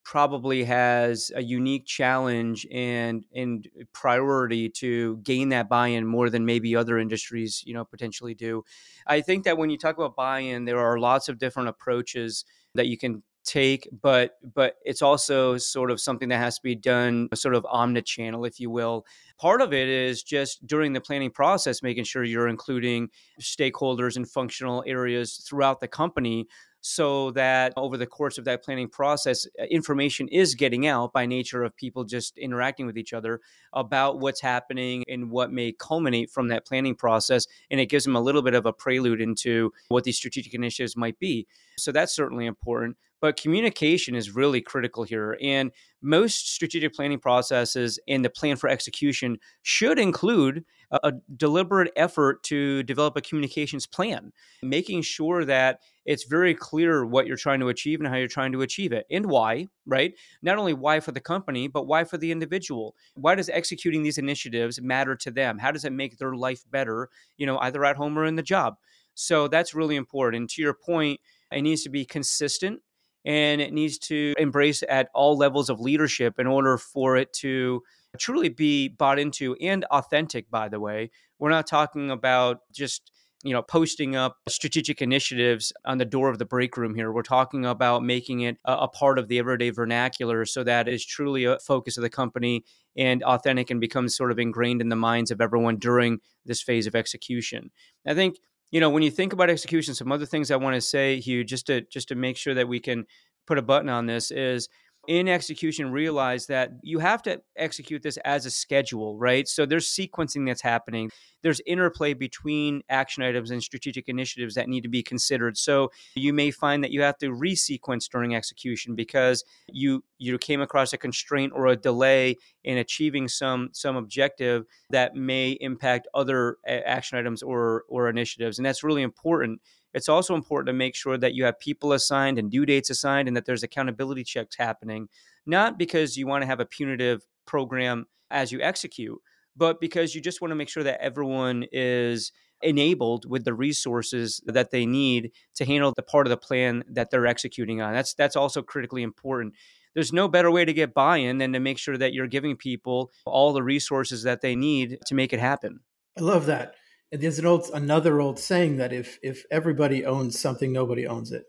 probably 0.09 0.65
has 0.65 1.31
a 1.37 1.43
unique 1.43 1.85
challenge 1.85 2.67
and 2.73 3.27
and 3.35 3.69
priority 3.93 4.67
to 4.67 5.19
gain 5.19 5.51
that 5.51 5.69
buy-in 5.69 6.07
more 6.07 6.31
than 6.31 6.47
maybe 6.47 6.75
other 6.75 6.99
industries 6.99 7.63
you 7.67 7.75
know 7.75 7.85
potentially 7.85 8.35
do. 8.35 8.65
I 9.07 9.21
think 9.21 9.45
that 9.45 9.59
when 9.59 9.69
you 9.69 9.77
talk 9.77 9.99
about 9.99 10.17
buy-in 10.17 10.65
there 10.65 10.79
are 10.79 10.99
lots 10.99 11.29
of 11.29 11.39
different 11.39 11.69
approaches 11.69 12.47
that 12.75 12.87
you 12.87 12.97
can 12.97 13.23
take 13.45 13.87
but 14.01 14.37
but 14.55 14.77
it's 14.83 15.03
also 15.03 15.59
sort 15.59 15.91
of 15.91 16.01
something 16.01 16.31
that 16.31 16.39
has 16.39 16.57
to 16.57 16.63
be 16.63 16.75
done 16.75 17.29
sort 17.35 17.55
of 17.55 17.67
omni-channel 17.67 18.47
if 18.47 18.59
you 18.59 18.71
will. 18.71 19.05
Part 19.39 19.61
of 19.61 19.75
it 19.75 19.89
is 19.89 20.23
just 20.23 20.67
during 20.67 20.95
the 20.95 21.03
planning 21.03 21.31
process 21.31 21.83
making 21.83 22.05
sure 22.05 22.25
you're 22.25 22.49
including 22.49 23.11
stakeholders 23.43 24.17
and 24.17 24.27
functional 24.27 24.83
areas 24.87 25.45
throughout 25.47 25.81
the 25.81 25.89
company 25.89 26.47
so 26.81 27.33
that 27.33 27.73
over 27.77 27.97
the 27.97 28.07
course 28.07 28.39
of 28.39 28.45
that 28.45 28.63
planning 28.63 28.89
process, 28.89 29.47
uh, 29.61 29.65
information 29.65 30.29
is 30.29 30.55
getting 30.55 30.87
out 30.87 31.13
by 31.13 31.27
nature 31.27 31.65
of 31.65 31.77
people 31.77 32.05
just 32.05 32.39
interacting 32.39 32.87
with 32.87 32.97
each 32.97 33.13
other 33.13 33.41
about 33.73 34.21
what's 34.21 34.41
happening 34.41 35.05
and 35.09 35.31
what 35.31 35.53
may 35.53 35.73
culminate 35.73 36.31
from 36.31 36.49
that 36.49 36.67
planning 36.67 36.95
process. 36.95 37.47
And 37.71 37.81
it 37.81 37.87
gives 37.87 38.05
them 38.05 38.17
a 38.17 38.21
little 38.21 38.43
bit 38.43 38.55
of 38.55 38.67
a 38.67 38.73
prelude 38.73 39.21
into 39.21 39.73
what 39.89 40.05
these 40.05 40.17
strategic 40.17 40.55
initiatives 40.55 40.97
might 40.97 41.19
be. 41.19 41.47
So 41.79 41.93
that's 41.93 42.15
certainly 42.15 42.47
important. 42.47 42.97
But 43.21 43.41
communication 43.41 44.15
is 44.15 44.35
really 44.35 44.61
critical 44.61 45.03
here. 45.03 45.37
And 45.43 45.73
most 46.01 46.55
strategic 46.55 46.95
planning 46.95 47.19
processes 47.19 47.99
and 48.07 48.25
the 48.25 48.31
plan 48.31 48.57
for 48.57 48.69
execution 48.69 49.39
should 49.63 49.99
include 49.99 50.65
a, 50.91 51.01
a 51.03 51.13
deliberate 51.37 51.93
effort 51.97 52.43
to 52.45 52.83
develop 52.85 53.17
a 53.17 53.21
communications 53.21 53.87
plan, 53.87 54.33
making 54.63 55.03
sure 55.03 55.45
that 55.45 55.81
it's 56.05 56.25
very 56.25 56.55
clear 56.55 57.05
what 57.05 57.27
you're 57.27 57.37
trying 57.37 57.61
to 57.61 57.69
achieve 57.69 58.01
and 58.01 58.09
how 58.09 58.17
you're 58.17 58.29
trying 58.29 58.53
to 58.53 58.63
achieve 58.63 58.93
it 58.93 59.05
and 59.11 59.27
why, 59.27 59.67
right? 59.85 60.15
Not 60.41 60.59
only 60.59 60.73
why 60.73 61.01
for 61.01 61.13
the 61.13 61.21
company, 61.21 61.69
but 61.69 61.87
why 61.87 62.05
for 62.05 62.17
the 62.17 62.33
individual. 62.33 62.95
Why 63.15 63.35
does 63.35 63.51
executing 63.51 64.03
these 64.03 64.19
initiatives 64.19 64.81
matter 64.81 65.15
to 65.17 65.31
them? 65.31 65.59
How 65.59 65.71
does 65.71 65.85
it 65.85 65.93
make 65.93 66.17
their 66.19 66.35
life 66.35 66.63
better, 66.71 67.11
you 67.37 67.47
know, 67.47 67.59
either 67.59 67.85
at 67.85 67.97
home 67.97 68.19
or 68.19 68.25
in 68.25 68.37
the 68.37 68.43
job? 68.43 68.77
So 69.15 69.49
that's 69.49 69.75
really 69.75 69.97
important. 69.97 70.43
And 70.43 70.51
to 70.51 70.63
your 70.63 70.75
point, 70.75 71.21
it 71.51 71.63
needs 71.63 71.83
to 71.83 71.91
be 71.91 72.05
consistent 72.05 72.81
and 73.25 73.61
it 73.61 73.73
needs 73.73 73.99
to 73.99 74.35
embrace 74.39 74.83
at 74.89 75.09
all 75.15 75.37
levels 75.37 75.69
of 75.69 75.81
leadership 75.81 76.39
in 76.39 76.47
order 76.47 76.79
for 76.79 77.17
it 77.17 77.33
to 77.33 77.83
truly 78.19 78.49
be 78.49 78.89
bought 78.89 79.19
into 79.19 79.55
and 79.61 79.85
authentic 79.87 80.51
by 80.51 80.69
the 80.69 80.81
way. 80.81 81.11
We're 81.39 81.51
not 81.51 81.67
talking 81.67 82.11
about 82.11 82.61
just 82.73 83.13
you 83.45 83.53
know 83.53 83.63
posting 83.63 84.17
up 84.17 84.39
strategic 84.49 85.01
initiatives 85.01 85.73
on 85.85 85.99
the 85.99 86.05
door 86.05 86.29
of 86.29 86.39
the 86.39 86.45
break 86.45 86.77
room 86.77 86.95
here. 86.95 87.13
We're 87.13 87.23
talking 87.23 87.65
about 87.65 88.03
making 88.03 88.41
it 88.41 88.57
a, 88.65 88.89
part 88.89 89.19
of 89.19 89.29
the 89.29 89.39
everyday 89.39 89.71
vernacular 89.71 90.45
so 90.45 90.65
that 90.65 90.89
is 90.89 91.05
truly 91.05 91.45
a 91.45 91.59
focus 91.59 91.97
of 91.97 92.03
the 92.03 92.11
company 92.11 92.65
and 92.97 93.23
authentic 93.23 93.71
and 93.71 93.81
becomes 93.81 94.17
sort 94.17 94.33
of 94.33 94.39
ingrained 94.39 94.81
in 94.81 94.89
the 94.89 94.97
minds 94.97 95.31
of 95.31 95.41
everyone 95.41 95.77
during 95.77 96.19
this 96.45 96.63
phase 96.63 96.87
of 96.87 96.97
execution. 96.97 97.71
I 98.07 98.15
think 98.15 98.39
you 98.71 98.81
know 98.81 98.91
when 98.91 99.03
you 99.03 99.11
think 99.11 99.33
about 99.33 99.51
execution 99.51 99.95
some 99.95 100.13
other 100.13 100.27
things 100.27 100.51
i 100.51 100.57
want 100.57 100.75
to 100.75 100.81
say 100.81 101.21
hugh 101.21 101.45
just 101.45 101.67
to 101.67 101.83
just 101.83 102.09
to 102.09 102.15
make 102.15 102.37
sure 102.37 102.55
that 102.55 102.69
we 102.69 102.81
can 102.81 103.05
put 103.47 103.59
a 103.59 103.63
button 103.63 103.89
on 103.89 104.07
this 104.07 104.31
is 104.31 104.69
in 105.09 105.27
execution 105.27 105.91
realize 105.91 106.47
that 106.47 106.71
you 106.83 106.99
have 106.99 107.23
to 107.23 107.41
execute 107.57 108.03
this 108.03 108.19
as 108.27 108.45
a 108.45 108.51
schedule, 108.51 109.17
right? 109.17 109.49
So 109.49 109.65
there's 109.65 109.89
sequencing 109.89 110.47
that's 110.47 110.61
happening. 110.61 111.11
There's 111.43 111.63
interplay 111.65 112.13
between 112.13 112.83
action 112.91 113.23
items 113.23 113.51
and 113.51 113.63
strategic 113.63 114.07
initiatives 114.11 114.55
that 114.57 114.69
need 114.69 114.83
to 114.83 114.89
be 114.89 115.03
considered. 115.03 115.57
So 115.57 115.91
you 116.15 116.35
may 116.35 116.51
find 116.51 116.85
that 116.85 116.91
you 116.91 117.01
have 117.01 117.17
to 117.19 117.31
resequence 117.31 118.07
during 118.11 118.35
execution 118.35 118.95
because 118.95 119.45
you 119.67 120.05
you 120.19 120.37
came 120.37 120.61
across 120.61 120.93
a 120.93 120.99
constraint 120.99 121.55
or 121.55 121.69
a 121.69 121.77
delay 121.77 122.37
in 122.63 122.77
achieving 122.77 123.29
some 123.29 123.71
some 123.73 123.97
objective 123.97 124.67
that 124.91 125.15
may 125.15 125.53
impact 125.53 126.07
other 126.13 126.59
action 126.67 127.17
items 127.17 127.43
or 127.43 127.85
or 127.89 128.11
initiatives. 128.11 128.59
And 128.59 128.67
that's 128.67 128.85
really 128.85 129.03
important 129.03 129.63
it's 129.95 130.09
also 130.09 130.35
important 130.35 130.69
to 130.69 130.73
make 130.73 130.95
sure 130.95 131.17
that 131.17 131.35
you 131.35 131.45
have 131.45 131.59
people 131.59 131.93
assigned 131.93 132.39
and 132.39 132.51
due 132.51 132.67
dates 132.67 132.91
assigned 132.91 133.29
and 133.29 133.37
that 133.37 133.47
there's 133.47 133.63
accountability 133.63 134.25
checks 134.25 134.57
happening, 134.57 135.09
not 135.47 135.79
because 135.79 136.17
you 136.17 136.27
want 136.27 136.43
to 136.43 136.47
have 136.47 136.61
a 136.61 136.67
punitive 136.67 137.23
program 137.47 138.07
as 138.31 138.53
you 138.53 138.61
execute, 138.61 139.19
but 139.57 139.81
because 139.81 140.15
you 140.15 140.21
just 140.21 140.41
want 140.41 140.51
to 140.51 140.57
make 140.57 140.69
sure 140.69 140.83
that 140.83 141.01
everyone 141.01 141.65
is 141.73 142.33
enabled 142.63 143.25
with 143.29 143.45
the 143.45 143.55
resources 143.55 144.43
that 144.47 144.71
they 144.71 144.85
need 144.85 145.31
to 145.55 145.65
handle 145.65 145.93
the 145.97 146.03
part 146.03 146.27
of 146.27 146.31
the 146.31 146.37
plan 146.37 146.85
that 146.89 147.11
they're 147.11 147.27
executing 147.27 147.81
on. 147.81 147.93
That's 147.93 148.15
that's 148.15 148.37
also 148.37 148.63
critically 148.63 149.03
important. 149.03 149.55
There's 149.95 150.13
no 150.13 150.29
better 150.29 150.51
way 150.51 150.65
to 150.65 150.73
get 150.73 150.95
buy-in 150.95 151.39
than 151.39 151.53
to 151.55 151.61
make 151.61 151.79
sure 151.79 151.97
that 151.97 152.13
you're 152.13 152.27
giving 152.27 152.57
people 152.57 153.11
all 153.25 153.53
the 153.53 153.63
resources 153.63 154.23
that 154.25 154.43
they 154.43 154.55
need 154.55 154.99
to 155.07 155.15
make 155.15 155.33
it 155.33 155.41
happen. 155.41 155.81
I 156.17 156.23
love 156.23 156.47
that 156.47 156.75
there's 157.11 157.39
an 157.39 157.47
old 157.47 157.71
another 157.73 158.21
old 158.21 158.39
saying 158.39 158.77
that 158.77 158.93
if 158.93 159.19
if 159.23 159.45
everybody 159.51 160.05
owns 160.05 160.39
something, 160.39 160.73
nobody 160.73 161.07
owns 161.07 161.33
it. 161.33 161.45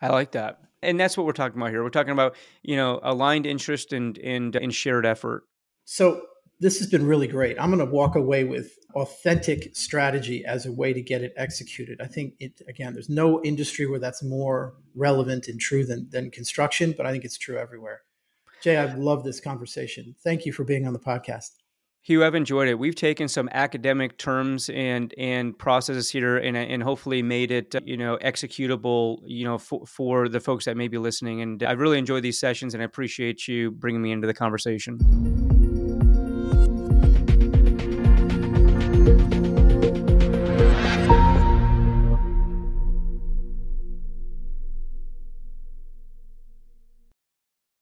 I 0.00 0.08
like 0.08 0.32
that, 0.32 0.60
and 0.82 0.98
that's 0.98 1.16
what 1.16 1.26
we're 1.26 1.32
talking 1.32 1.60
about 1.60 1.70
here. 1.70 1.82
We're 1.82 1.90
talking 1.90 2.12
about 2.12 2.36
you 2.62 2.76
know 2.76 3.00
aligned 3.02 3.46
interest 3.46 3.92
and 3.92 4.18
and, 4.18 4.54
and 4.56 4.74
shared 4.74 5.06
effort. 5.06 5.44
So 5.84 6.22
this 6.60 6.78
has 6.78 6.88
been 6.88 7.06
really 7.06 7.26
great. 7.26 7.58
I'm 7.58 7.70
going 7.70 7.84
to 7.84 7.92
walk 7.92 8.14
away 8.14 8.44
with 8.44 8.78
authentic 8.94 9.74
strategy 9.74 10.44
as 10.44 10.64
a 10.64 10.72
way 10.72 10.92
to 10.92 11.02
get 11.02 11.22
it 11.22 11.32
executed. 11.36 12.00
I 12.00 12.06
think 12.06 12.34
it 12.38 12.60
again, 12.68 12.92
there's 12.92 13.08
no 13.08 13.42
industry 13.42 13.86
where 13.86 13.98
that's 13.98 14.22
more 14.22 14.74
relevant 14.94 15.48
and 15.48 15.58
true 15.58 15.84
than 15.86 16.08
than 16.10 16.30
construction, 16.30 16.94
but 16.96 17.06
I 17.06 17.10
think 17.10 17.24
it's 17.24 17.38
true 17.38 17.56
everywhere. 17.56 18.02
Jay, 18.62 18.76
I've 18.76 18.96
loved 18.96 19.24
this 19.24 19.40
conversation. 19.40 20.14
Thank 20.22 20.46
you 20.46 20.52
for 20.52 20.62
being 20.62 20.86
on 20.86 20.92
the 20.92 21.00
podcast. 21.00 21.50
Hugh, 22.04 22.24
I've 22.24 22.34
enjoyed 22.34 22.66
it. 22.66 22.80
We've 22.80 22.96
taken 22.96 23.28
some 23.28 23.48
academic 23.52 24.18
terms 24.18 24.68
and 24.68 25.14
and 25.16 25.56
processes 25.56 26.10
here, 26.10 26.36
and 26.36 26.56
and 26.56 26.82
hopefully 26.82 27.22
made 27.22 27.52
it 27.52 27.76
you 27.84 27.96
know 27.96 28.18
executable, 28.20 29.18
you 29.24 29.44
know, 29.44 29.56
for, 29.56 29.86
for 29.86 30.28
the 30.28 30.40
folks 30.40 30.64
that 30.64 30.76
may 30.76 30.88
be 30.88 30.98
listening. 30.98 31.42
And 31.42 31.62
I've 31.62 31.78
really 31.78 31.98
enjoyed 31.98 32.24
these 32.24 32.40
sessions, 32.40 32.74
and 32.74 32.82
I 32.82 32.86
appreciate 32.86 33.46
you 33.46 33.70
bringing 33.70 34.02
me 34.02 34.10
into 34.10 34.26
the 34.26 34.34
conversation. 34.34 35.51